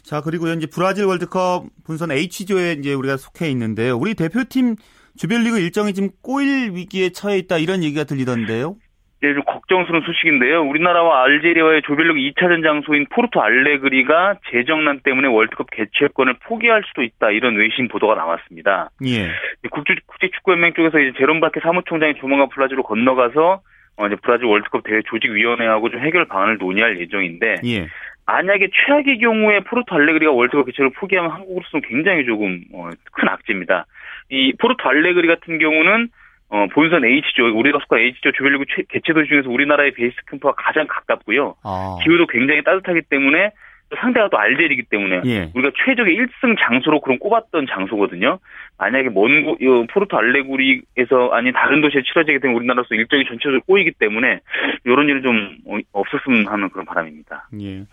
[0.04, 3.98] 자, 그리고 이제 브라질 월드컵 본선 H조에 이제 우리가 속해 있는데요.
[3.98, 4.76] 우리 대표팀
[5.18, 8.76] 조별리그 일정이 지금 꼬일 위기에 처해 있다 이런 얘기가 들리던데요.
[9.22, 10.64] 네, 좀 걱정스러운 소식인데요.
[10.64, 17.32] 우리나라와 알제리와의 조별리그 2차전 장소인 포르투 알레그리가 재정난 때문에 월드컵 개최권을 포기할 수도 있다.
[17.32, 18.90] 이런 외신 보도가 나왔습니다.
[19.06, 19.32] 예.
[19.72, 23.62] 국제, 국제 축구연맹 쪽에서 이제 제롬 발케 사무총장이 조만간 브라질로 건너가서
[23.98, 27.88] 어, 이제 브라질 월드컵 대회 조직위원회하고 좀 해결 방안을 논의할 예정인데 예.
[28.26, 33.86] 만약에 최악의 경우에 포르투 알레그리가 월드컵 개최를 포기하면 한국으로서는 굉장히 조금 어, 큰 악재입니다.
[34.30, 36.10] 이 포르투 알레그리 같은 경우는
[36.50, 41.56] 어, 본선 H조, 우리가 속한 H조 조별리그 개최 도시 중에서 우리나라의 베이스 캠프와 가장 가깝고요.
[41.64, 41.98] 아.
[42.04, 43.52] 기후도 굉장히 따뜻하기 때문에
[43.90, 45.52] 또 상대가 또 알제리이기 때문에 예.
[45.54, 48.40] 우리가 최적의 1승 장소로 그럼 꼽았던 장소거든요.
[48.78, 49.58] 만약에 먼 곳,
[49.92, 54.40] 포르투 알레그리에서 아닌 다른 도시에 치러지게 되면 우리나라로서 일정이 전체적으로 꼬이기 때문에
[54.86, 57.50] 이런 일이 좀 어, 없었으면 하는 그런 바람입니다.
[57.62, 57.84] 예.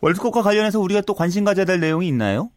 [0.00, 2.50] 월드컵과 관련해서 우리가 또 관심 가져야 될 내용이 있나요?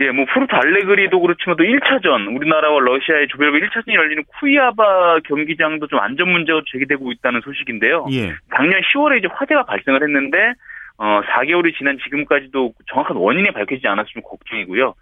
[0.00, 5.98] 예, 뭐 포르투 알레그리도 그렇지만 또 1차전 우리나라와 러시아의 조별리그 1차전이 열리는 쿠이아바 경기장도 좀
[5.98, 8.06] 안전 문제가 제기되고 있다는 소식인데요.
[8.12, 8.32] 예.
[8.54, 10.54] 작년 10월에 이제 화재가 발생을 했는데
[10.98, 14.94] 어 4개월이 지난 지금까지도 정확한 원인이 밝혀지지 좀 걱정이고요.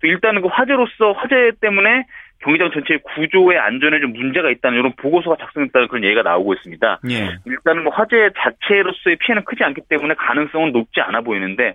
[0.00, 2.04] 또 일단은 그 화재로서 화재 때문에
[2.44, 7.00] 경기장 전체의 구조의 안전에 좀 문제가 있다는 이런 보고서가 작성됐다는 그런 얘기가 나오고 있습니다.
[7.10, 7.38] 예.
[7.46, 11.74] 일단은 뭐 화재 자체로서의 피해는 크지 않기 때문에 가능성은 높지 않아 보이는데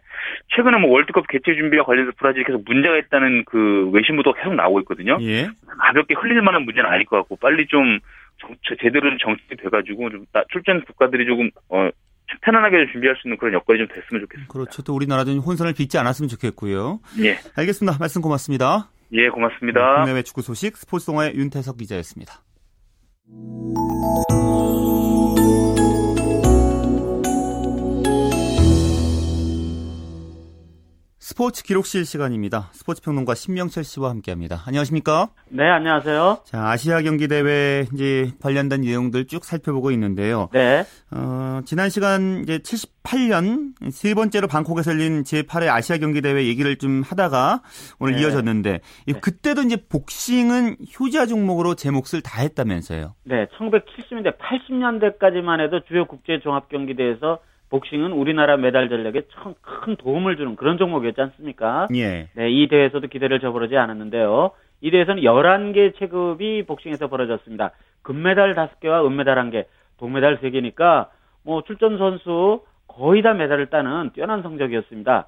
[0.56, 4.82] 최근에 뭐 월드컵 개최 준비와 관련해서 브라질이 계속 문제가 있다는 그 외신 보도가 계속 나오고
[4.82, 5.18] 있거든요.
[5.22, 5.50] 예.
[5.80, 7.98] 가볍게 흘릴 만한 문제는 아닐 것 같고 빨리 좀
[8.38, 11.90] 정, 제대로 정책이 돼가지고 좀 나- 출전 국가들이 조금 어
[12.42, 14.54] 편안하게 준비할 수 있는 그런 여건이 좀 됐으면 좋겠습니다.
[14.54, 14.84] 그렇죠.
[14.84, 17.00] 또 우리나라도 혼선을 빚지 않았으면 좋겠고요.
[17.24, 17.98] 예, 알겠습니다.
[18.00, 18.88] 말씀 고맙습니다.
[19.12, 19.98] 예, 고맙습니다.
[19.98, 22.44] 국내외 축구 소식 스포츠 동아의 윤태석 기자였습니다.
[31.30, 32.70] 스포츠 기록실 시간입니다.
[32.72, 34.64] 스포츠 평론가 신명철 씨와 함께합니다.
[34.66, 35.30] 안녕하십니까?
[35.50, 36.40] 네, 안녕하세요.
[36.44, 40.50] 자, 아시아 경기 대회 이제 관련된 내용들 쭉 살펴보고 있는데요.
[40.52, 40.86] 네.
[41.12, 47.04] 어, 지난 시간 이제 78년 세 번째로 방콕에서 열린 제8회 아시아 경기 대회 얘기를 좀
[47.04, 47.62] 하다가
[48.00, 48.22] 오늘 네.
[48.22, 53.14] 이어졌는데 이 그때도 이제 복싱은 효자 종목으로 제 몫을 다 했다면서요.
[53.26, 57.38] 네, 1970년대, 80년대까지만 해도 주요 국제 종합 경기 대회에서
[57.70, 61.88] 복싱은 우리나라 메달 전략에 참 큰 도움을 주는 그런 종목이었지 않습니까?
[61.96, 62.28] 예.
[62.34, 64.52] 네, 이 대회에서도 기대를 저버리지 않았는데요.
[64.82, 67.72] 이 대회에서는 11개 체급이 복싱에서 벌어졌습니다.
[68.02, 69.66] 금메달 5개와 은메달 1개,
[69.98, 71.08] 동메달 3개니까
[71.44, 75.28] 뭐 출전 선수 거의 다 메달을 따는 뛰어난 성적이었습니다.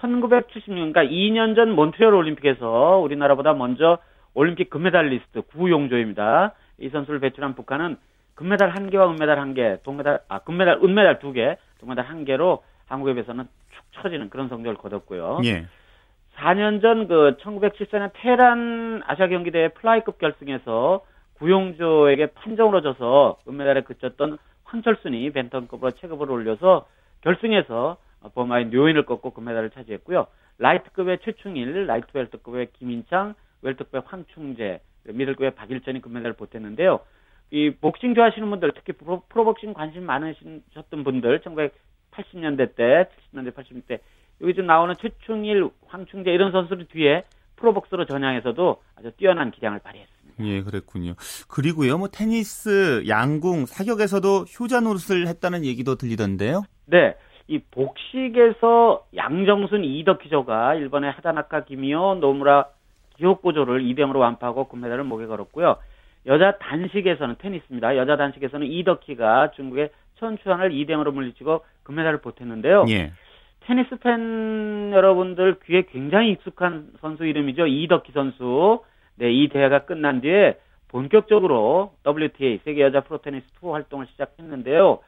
[0.00, 3.98] 1970년, 그러니까 2년 전 몬트리올 올림픽에서 우리나라보다 먼저
[4.34, 6.54] 올림픽 금메달리스트 구용조입니다.
[6.78, 7.96] 이 선수를 배출한 북한은
[8.36, 14.30] 금메달 1개와 은메달 1개, 동메달, 아, 금메달, 은메달 2개, 동메달 1개로 한국에 비해서는 축 처지는
[14.30, 15.40] 그런 성적을 거뒀고요.
[15.44, 15.66] 예.
[16.36, 21.02] 4년 전 그 1974년 테헤란 아시아 경기 대회 플라이급 결승에서
[21.38, 26.86] 구용조에게 판정으로 져서 은메달에 그쳤던 황철순이 밴텀급으로 체급을 올려서
[27.22, 27.96] 결승에서
[28.34, 30.26] 버마의 묘인을 꺾고 금메달을 차지했고요.
[30.58, 37.00] 라이트급의 최충일, 라이트 웰트급의 김인창, 웰트급의 황충재, 미들급의 박일전이 금메달을 보탰는데요.
[37.50, 44.00] 이 복싱 좋아하시는 분들, 특히 프로, 프로복싱 관심 많으셨던 분들, 1980년대 때, 70년대, 80년대
[44.42, 47.24] 여기 좀 나오는 최충일, 황충재 이런 선수들 뒤에
[47.56, 50.44] 프로복서로 전향해서도 아주 뛰어난 기량을 발휘했습니다.
[50.44, 51.14] 예, 그랬군요.
[51.48, 56.64] 그리고요, 뭐 테니스, 양궁, 사격에서도 효자 노릇을 했다는 얘기도 들리던데요.
[56.86, 57.16] 네.
[57.48, 62.66] 이 복식에서 양정순 이덕희조가 일본의 하다나카 김이오 노무라
[63.16, 65.76] 기호고조를 2대0으로 완파하고 금메달을 목에 걸었고요.
[66.26, 67.96] 여자 단식에서는 테니스입니다.
[67.96, 72.86] 여자 단식에서는 이덕희가 중국의 천추환을 2대 0으로 물리치고 금메달을 보탰는데요.
[72.88, 73.12] 예.
[73.60, 77.66] 테니스 팬 여러분들 귀에 굉장히 익숙한 선수 이름이죠.
[77.66, 78.82] 이덕희 선수.
[79.16, 80.58] 네, 이 대회가 끝난 뒤에
[80.88, 85.00] 본격적으로 WTA 세계 여자 프로 테니스 투어 활동을 시작했는데요.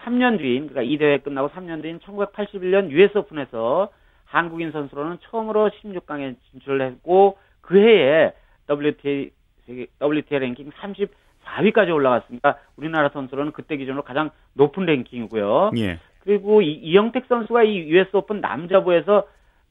[0.00, 3.90] 3년 뒤인 그러니까 이 대회 끝나고 3년 뒤인 1981년 US 오픈에서
[4.24, 8.32] 한국인 선수로는 처음으로 16강에 진출을 했고 그 해에
[8.68, 9.30] WTA
[9.66, 12.58] 세계 WTA 랭킹 34위까지 올라갔습니다.
[12.76, 15.72] 우리나라 선수로는 그때 기준으로 가장 높은 랭킹이고요.
[15.78, 15.98] 예.
[16.20, 19.26] 그리고 이, 이영택 선수가 이 US 오픈 남자부에서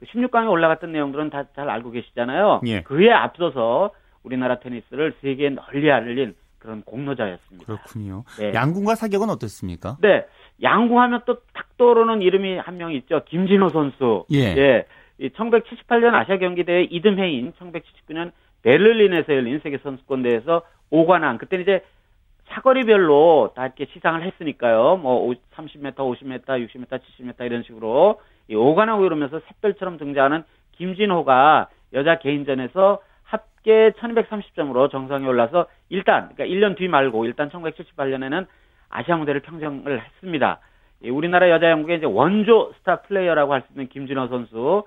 [0.05, 2.61] 16강에 올라갔던 내용들은 다 잘 알고 계시잖아요.
[2.65, 2.81] 예.
[2.81, 3.91] 그에 앞서서
[4.23, 7.65] 우리나라 테니스를 세계에 널리 알린 그런 공로자였습니다.
[7.65, 8.23] 그렇군요.
[8.37, 8.53] 네.
[8.53, 9.97] 양궁과 사격은 어떻습니까?
[10.01, 10.25] 네.
[10.61, 13.23] 양궁하면 또 탁 떠오르는 이름이 한 명 있죠.
[13.25, 14.25] 김진호 선수.
[14.33, 14.85] 예.
[15.19, 18.31] 이 1978년 아시아 경기 대회 이듬해인 1979년
[18.63, 21.37] 베를린에서 열린 세계 선수권 대회에서 5관왕.
[21.37, 21.83] 그때는 이제
[22.49, 24.97] 사거리별로 다 이렇게 시상을 했으니까요.
[24.97, 28.19] 뭐 30m, 50m, 60m, 70m 이런 식으로
[28.49, 30.43] 이 5관왕 이러면서 샛별처럼 등장하는
[30.73, 38.45] 김진호가 여자 개인전에서 합계 1230점으로 정상에 올라서 일단 그러니까 1년 뒤 말고 일단 1978년에는
[38.89, 40.59] 아시아 무대를 평정을 했습니다.
[41.03, 44.83] 우리나라 여자 양국의 이제 원조 스타 플레이어라고 할 수 있는 김준호 선수,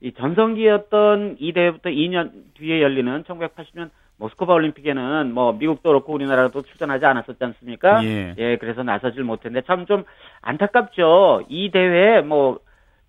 [0.00, 7.04] 이 전성기였던 이 대회부터 2년 뒤에 열리는 1980년 모스크바 올림픽에는 뭐 미국도 그렇고 우리나라도 출전하지
[7.06, 8.04] 않았었지 않습니까?
[8.04, 8.34] 예.
[8.36, 10.04] 예, 그래서 나서질 못했는데 참 좀
[10.42, 11.44] 안타깝죠.
[11.48, 12.58] 이 대회 뭐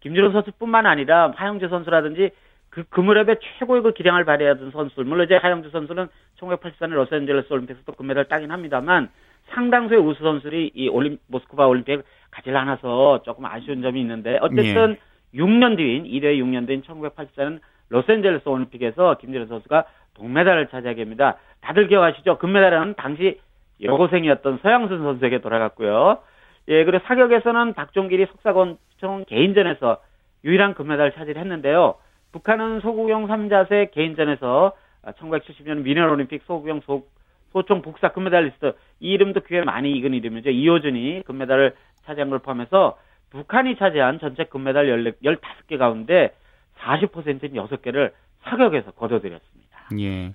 [0.02, 2.32] 김준호 선수뿐만 아니라 하영재 선수라든지
[2.70, 6.08] 그, 그 무렵에 최고의 그 기량을 발휘하던 선수, 물론 이제 하영재 선수는
[6.40, 9.10] 1984년 로스앤젤레스 올림픽에서도 금메달 따긴 합니다만
[9.50, 14.98] 상당수의 우수 선수들이 이 올림, 모스크바 올림픽을 가질 않아서 조금 아쉬운 점이 있는데 어쨌든 예.
[15.34, 21.38] 6년 뒤인 1회 6년 뒤인 1984년 로스앤젤레스 올림픽에서 김진호 선수가 동메달을 차지하게 됩니다.
[21.62, 22.38] 다들 기억하시죠?
[22.38, 23.40] 금메달은 당시
[23.82, 26.20] 여고생이었던 서향순 선수에게 돌아갔고요.
[26.68, 30.02] 예, 그리고 사격에서는 박종길이 속사권총 개인전에서
[30.44, 31.96] 유일한 금메달을 차지했는데요.
[32.32, 37.06] 북한은 소구경 3자세 개인전에서 1970년 미네얼 올림픽 소구경 소,
[37.52, 40.52] 소총 북사 금메달리스트 이 이름도 꽤 많이 익은 이름이죠.
[40.52, 41.74] 이호준이 금메달을
[42.06, 42.98] 차지한 걸 포함해서
[43.32, 44.88] 북한이 차지한 전체 금메달
[45.24, 46.34] 15개 가운데
[46.80, 48.12] 40%인 6개를
[48.44, 49.70] 사격에서 거둬들였습니다.
[50.00, 50.34] 예.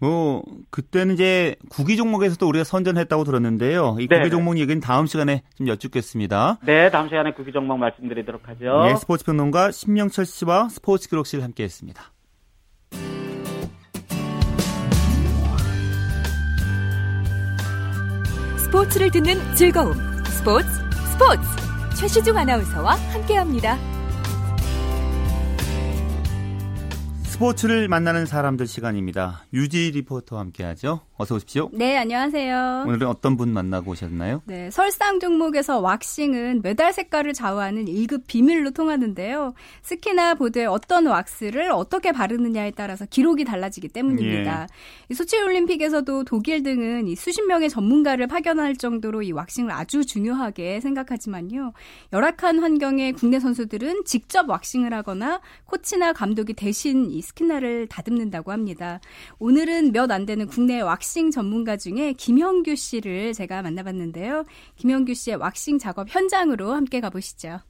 [0.00, 3.96] 뭐 그때는 이제 구기 종목에서도 우리가 선전했다고 들었는데요.
[3.98, 6.58] 이 구기 네 종목 얘기는 다음 시간에 좀 여쭙겠습니다.
[6.64, 8.86] 네, 다음 시간에 구기 종목 말씀드리도록 하죠.
[8.90, 12.02] 예, 스포츠 평론가 신명철 씨와 스포츠 기록실 함께했습니다.
[18.58, 19.94] 스포츠를 듣는 즐거움.
[20.26, 20.68] 스포츠
[21.12, 21.67] 스포츠
[21.98, 23.76] 최시중 아나운서와 함께합니다.
[27.24, 29.44] 스포츠를 만나는 사람들 시간입니다.
[29.52, 31.00] 유지 리포터와 함께하죠.
[31.20, 31.68] 어서 오십시오.
[31.72, 32.84] 네, 안녕하세요.
[32.86, 34.40] 오늘은 어떤 분 만나고 오셨나요?
[34.44, 39.52] 네, 설상 종목에서 왁싱은 메달 색깔을 좌우하는 1급 비밀로 통하는데요.
[39.82, 44.68] 스키나 보드에 어떤 왁스를 어떻게 바르느냐에 따라서 기록이 달라지기 때문입니다.
[45.10, 45.14] 예.
[45.14, 51.72] 소치 올림픽에서도 독일 등은 이 수십 명의 전문가를 파견할 정도로 이 왁싱을 아주 중요하게 생각하지만요.
[52.12, 59.00] 열악한 환경의 국내 선수들은 직접 왁싱을 하거나 코치나 감독이 대신 이 스키 날을 다듬는다고 합니다.
[59.40, 64.44] 오늘은 몇 안 되는 국내 왁싱 전문가 중에 김형규 씨를 제가 만나봤는데요.
[64.76, 67.60] 김형규 씨의 왁싱 작업 현장으로 함께 가보시죠.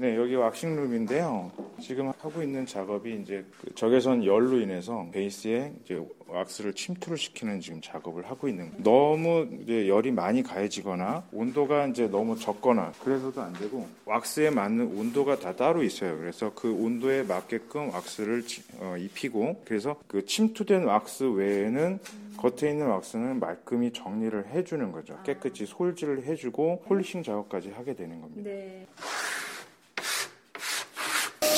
[0.00, 1.50] 네, 여기 왁싱룸인데요.
[1.78, 7.80] 지금 하고 있는 작업이 이제 그 적외선 열로 인해서 베이스에 이제 왁스를 침투를 시키는 지금
[7.82, 8.82] 작업을 하고 있는 거예요.
[8.82, 15.38] 너무 이제 열이 많이 가해지거나 온도가 이제 너무 적거나 그래서도 안 되고 왁스에 맞는 온도가
[15.38, 16.16] 다 따로 있어요.
[16.18, 18.42] 그래서 그 온도에 맞게끔 왁스를
[18.78, 21.98] 어, 입히고 그래서 그 침투된 왁스 외에는
[22.40, 25.18] 겉에 있는 왁스는 말끔히 정리를 해주는 거죠.
[25.24, 28.50] 깨끗이 솔질을 해주고 polishing 작업까지 하게 되는 겁니다.
[28.50, 28.86] 네.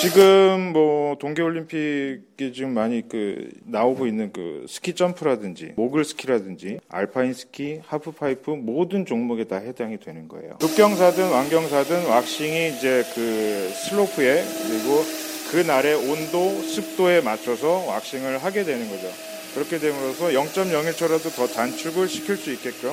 [0.00, 7.80] 지금 뭐 동계올림픽이 지금 많이 그 나오고 있는 그 스키 점프라든지 모글 스키라든지 알파인 스키,
[7.86, 10.58] 하프 파이프 모든 종목에 다 해당이 되는 거예요.
[10.60, 15.04] 급경사든 완경사든 왁싱이 이제 그 슬로프에 그리고
[15.52, 19.06] 그 날의 온도, 습도에 맞춰서 왁싱을 하게 되는 거죠.
[19.54, 22.92] 그렇게 됨으로써 0.01초라도 더 단축을 시킬 수 있게끔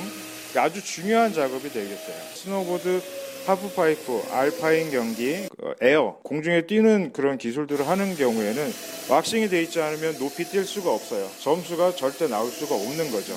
[0.56, 2.16] 아주 중요한 작업이 되겠어요.
[2.34, 3.02] 스노보드
[3.46, 8.74] 하프파이프, 알파인 경기, 그 에어, 공중에 뛰는 그런 기술들을 하는 경우에는
[9.10, 11.28] 왁싱이 되어 있지 않으면 높이 뛸 수가 없어요.
[11.40, 13.34] 점수가 절대 나올 수가 없는 거죠.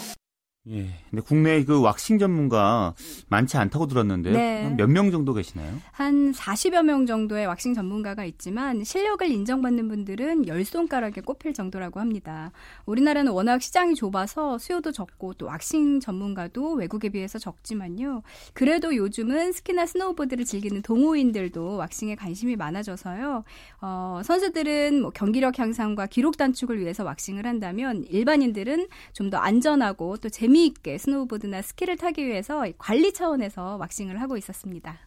[0.68, 0.86] 예.
[1.10, 2.94] 근데 국내 그 왁싱 전문가
[3.28, 4.32] 많지 않다고 들었는데요.
[4.32, 4.72] 네.
[4.76, 5.76] 몇명 정도 계시나요?
[5.90, 12.52] 한 40여 명 정도의 왁싱 전문가가 있지만 실력을 인정받는 분들은 열 손가락에 꼽힐 정도라고 합니다.
[12.86, 18.22] 우리나라는 워낙 시장이 좁아서 수요도 적고 또 왁싱 전문가도 외국에 비해서 적지만요.
[18.52, 23.42] 그래도 요즘은 스키나 스노우보드를 즐기는 동호인들도 왁싱에 관심이 많아져서요.
[23.80, 30.28] 어, 선수들은 뭐 경기력 향상과 기록 단축을 위해서 왁싱을 한다면 일반인들은 좀 더 안전하고 또
[30.28, 34.98] 재미 재미있게 스노우보드나 스키를 타기 위해서 관리 차원에서 왁싱을 하고 있었습니다.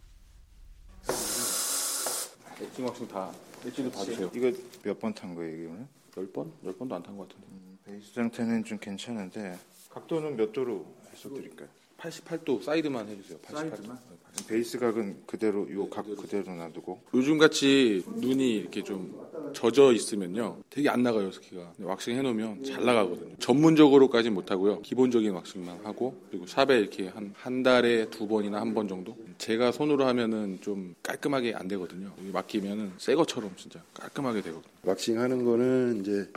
[2.60, 3.32] edging 왁싱 다
[3.64, 4.32] edging도 다 주세요.
[4.34, 4.52] 이거
[4.84, 5.88] 몇 번 탄 거예요, 이거는?
[6.18, 6.52] 열 번?
[6.64, 7.46] 열 번도 안 탄 것 같은데.
[7.52, 9.60] 음, 베이스 상태는 좀 괜찮은데
[9.92, 11.68] 각도는 몇 도로 해서 드릴까요?
[12.00, 13.38] 88도 사이드만 해주세요.
[13.40, 13.70] 88도.
[13.70, 14.00] 사이드만?
[14.48, 17.00] 베이스 각은 그대로 요 각 그대로 놔두고.
[17.14, 19.16] 요즘 같이 눈이 이렇게 좀
[19.54, 21.74] 젖어 있으면요, 되게 안 나가요 스키가.
[21.80, 23.36] 왁싱 해놓으면 잘 나가거든요.
[23.40, 28.88] 전문적으로까지 못하고요, 기본적인 왁싱만 하고 그리고 샵에 이렇게 한 한 달에 두 번이나 한 번
[28.88, 29.16] 정도.
[29.38, 32.12] 제가 손으로 하면은 좀 깔끔하게 안 되거든요.
[32.34, 34.72] 맡기면은 새 것처럼 진짜 깔끔하게 되거든요.
[34.84, 36.30] 왁싱 하는 거는 이제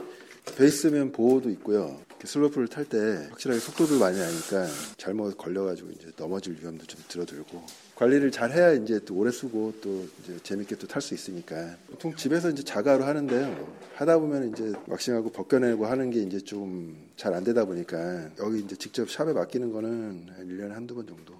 [0.56, 2.00] 베이스면 보호도 있고요.
[2.24, 2.96] 슬로프를 탈 때
[3.30, 7.62] 확실하게 속도도 많이 나니까 잘못 걸려가지고 이제 넘어질 위험도 좀 줄어들고
[7.98, 12.14] 관리를 잘 해야 이제 또 오래 쓰고 또 이제 재밌게 또 탈 수 있으니까 보통
[12.14, 13.76] 집에서 이제 자가로 하는데요.
[13.96, 18.76] 하다 보면 이제 왁싱하고 벗겨내고 하는 게 이제 좀 잘 안 되다 보니까 여기 이제
[18.76, 21.34] 직접 샵에 맡기는 거는 1년에 한두 번 정도.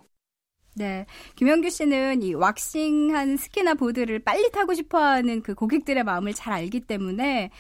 [0.74, 1.06] 네.
[1.36, 6.80] 김영규 씨는 이 왁싱한 스키나 보드를 빨리 타고 싶어 하는 그 고객들의 마음을 잘 알기
[6.80, 7.50] 때문에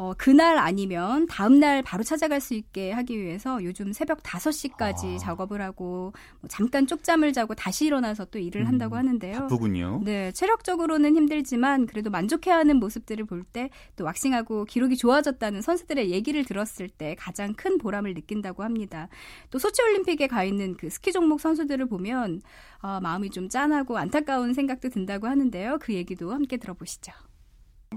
[0.00, 5.18] 어, 그날 아니면 다음 날 바로 찾아갈 수 있게 하기 위해서 요즘 새벽 5시까지 아.
[5.18, 9.32] 작업을 하고 뭐 잠깐 쪽잠을 자고 다시 일어나서 또 일을 음, 한다고 하는데요.
[9.40, 10.02] 바쁘군요.
[10.04, 16.88] 네, 체력적으로는 힘들지만 그래도 만족해하는 모습들을 볼 때 또 왁싱하고 기록이 좋아졌다는 선수들의 얘기를 들었을
[16.88, 19.08] 때 가장 큰 보람을 느낀다고 합니다.
[19.50, 22.40] 또 소치 올림픽에 가 있는 그 스키 종목 선수들을 보면
[22.82, 25.78] 어, 마음이 좀 짠하고 안타까운 생각도 든다고 하는데요.
[25.80, 27.12] 그 얘기도 함께 들어보시죠.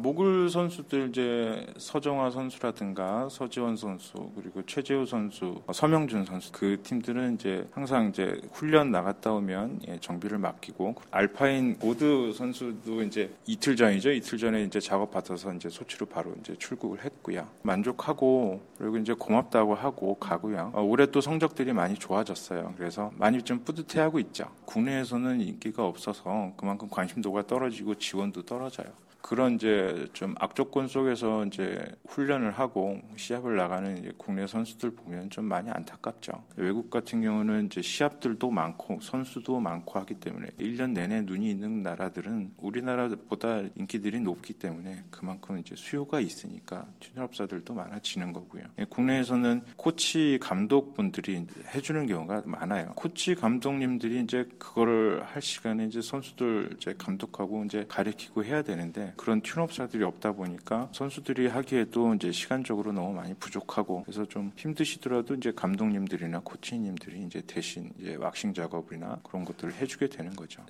[0.02, 7.68] 모글 선수들 이제 서정화 선수라든가 서지원 선수 그리고 최재우 선수, 서명준 선수 그 팀들은 이제
[7.72, 14.12] 항상 이제 훈련 나갔다 오면 예, 정비를 맡기고 알파인 보드 선수도 이제 이틀 전이죠.
[14.12, 17.48] 이틀 전에 이제 작업 받아서 이제 소치로 바로 이제 출국을 했고요.
[17.62, 20.72] 만족하고 그리고 이제 고맙다고 하고 가고요.
[20.74, 22.74] 어, 올해 또 성적들이 많이 좋아졌어요.
[22.76, 24.46] 그래서 많이 좀 뿌듯해하고 있죠.
[24.66, 28.88] 국내에서는 인기가 없어서 그만큼 관심도가 떨어지고 지원도 떨어져요.
[29.22, 35.46] 그런 이제 좀 악조건 속에서 이제 훈련을 하고 시합을 나가는 이제 국내 선수들 보면 좀
[35.46, 36.44] 많이 안타깝죠.
[36.58, 42.54] 외국 같은 경우는 이제 시합들도 많고 선수도 많고 하기 때문에 1년 내내 눈이 있는 나라들은
[42.58, 48.64] 우리나라보다 인기들이 높기 때문에 그만큼 이제 수요가 있으니까 튜닝업사들도 많아지는 거고요.
[48.80, 52.94] 예, 국내에서는 코치 감독분들이 해주는 경우가 많아요.
[52.96, 59.42] 코치 감독님들이 이제 그거를 할 시간에 이제 선수들 이제 감독하고 이제 가르치고 해야 되는데 그런
[59.42, 66.42] 튠업사들이 없다 보니까 선수들이 하기에도 이제 시간적으로 너무 많이 부족하고 그래서 좀 힘드시더라도 이제 감독님들이나
[66.44, 70.64] 코치님들이 이제 대신 이제 왁싱 작업이나 그런 것들을 해주게 되는 거죠.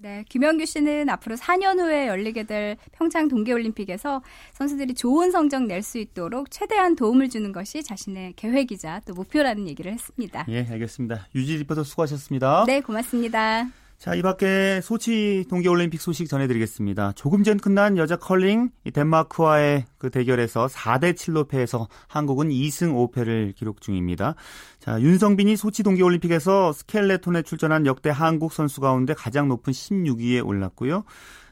[0.00, 4.22] 네, 김영규 씨는 앞으로 4년 후에 열리게 될 평창 동계올림픽에서
[4.52, 9.92] 선수들이 좋은 성적 낼 수 있도록 최대한 도움을 주는 것이 자신의 계획이자 또 목표라는 얘기를
[9.92, 10.46] 했습니다.
[10.48, 11.26] 예, 알겠습니다.
[11.34, 12.64] 유지 리포터 수고하셨습니다.
[12.66, 13.66] 네, 고맙습니다.
[13.98, 17.14] 자, 이 밖에 소치 동계올림픽 소식 전해드리겠습니다.
[17.16, 23.80] 조금 전 끝난 여자 컬링 덴마크와의 그 대결에서 4대 7로 패해서 한국은 2승 5패를 기록
[23.80, 24.36] 중입니다.
[24.78, 31.02] 자, 윤성빈이 소치 동계올림픽에서 스켈레톤에 출전한 역대 한국 선수 가운데 가장 높은 16위에 올랐고요.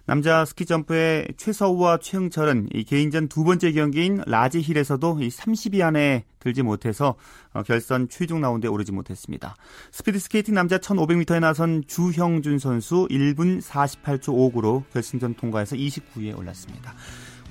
[0.06, 6.62] 남자 스키 점프의 최서우와 최흥철은 이 개인전 두 번째 경기인 라지힐에서도 이 30위 안에 들지
[6.62, 7.16] 못해서
[7.52, 9.56] 어, 결선 최종 라운드에 오르지 못했습니다.
[9.90, 16.94] 스피드 스케이팅 남자 1500m에 나선 주형준 선수 1분 48초 59로 결승전 통과해서 29위에 올랐습니다.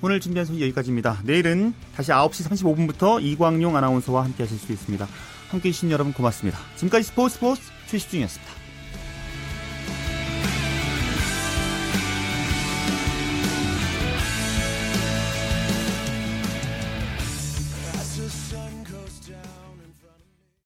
[0.02, 1.24] 오늘 준비한 소식 여기까지입니다.
[1.26, 5.06] 내일은 다시 9시 35분부터 이광용 아나운서와 함께 하실 수 있습니다.
[5.50, 6.58] 함께 해주신 여러분 고맙습니다.
[6.76, 8.55] 지금까지 스포츠 스포츠 최시중이었습니다.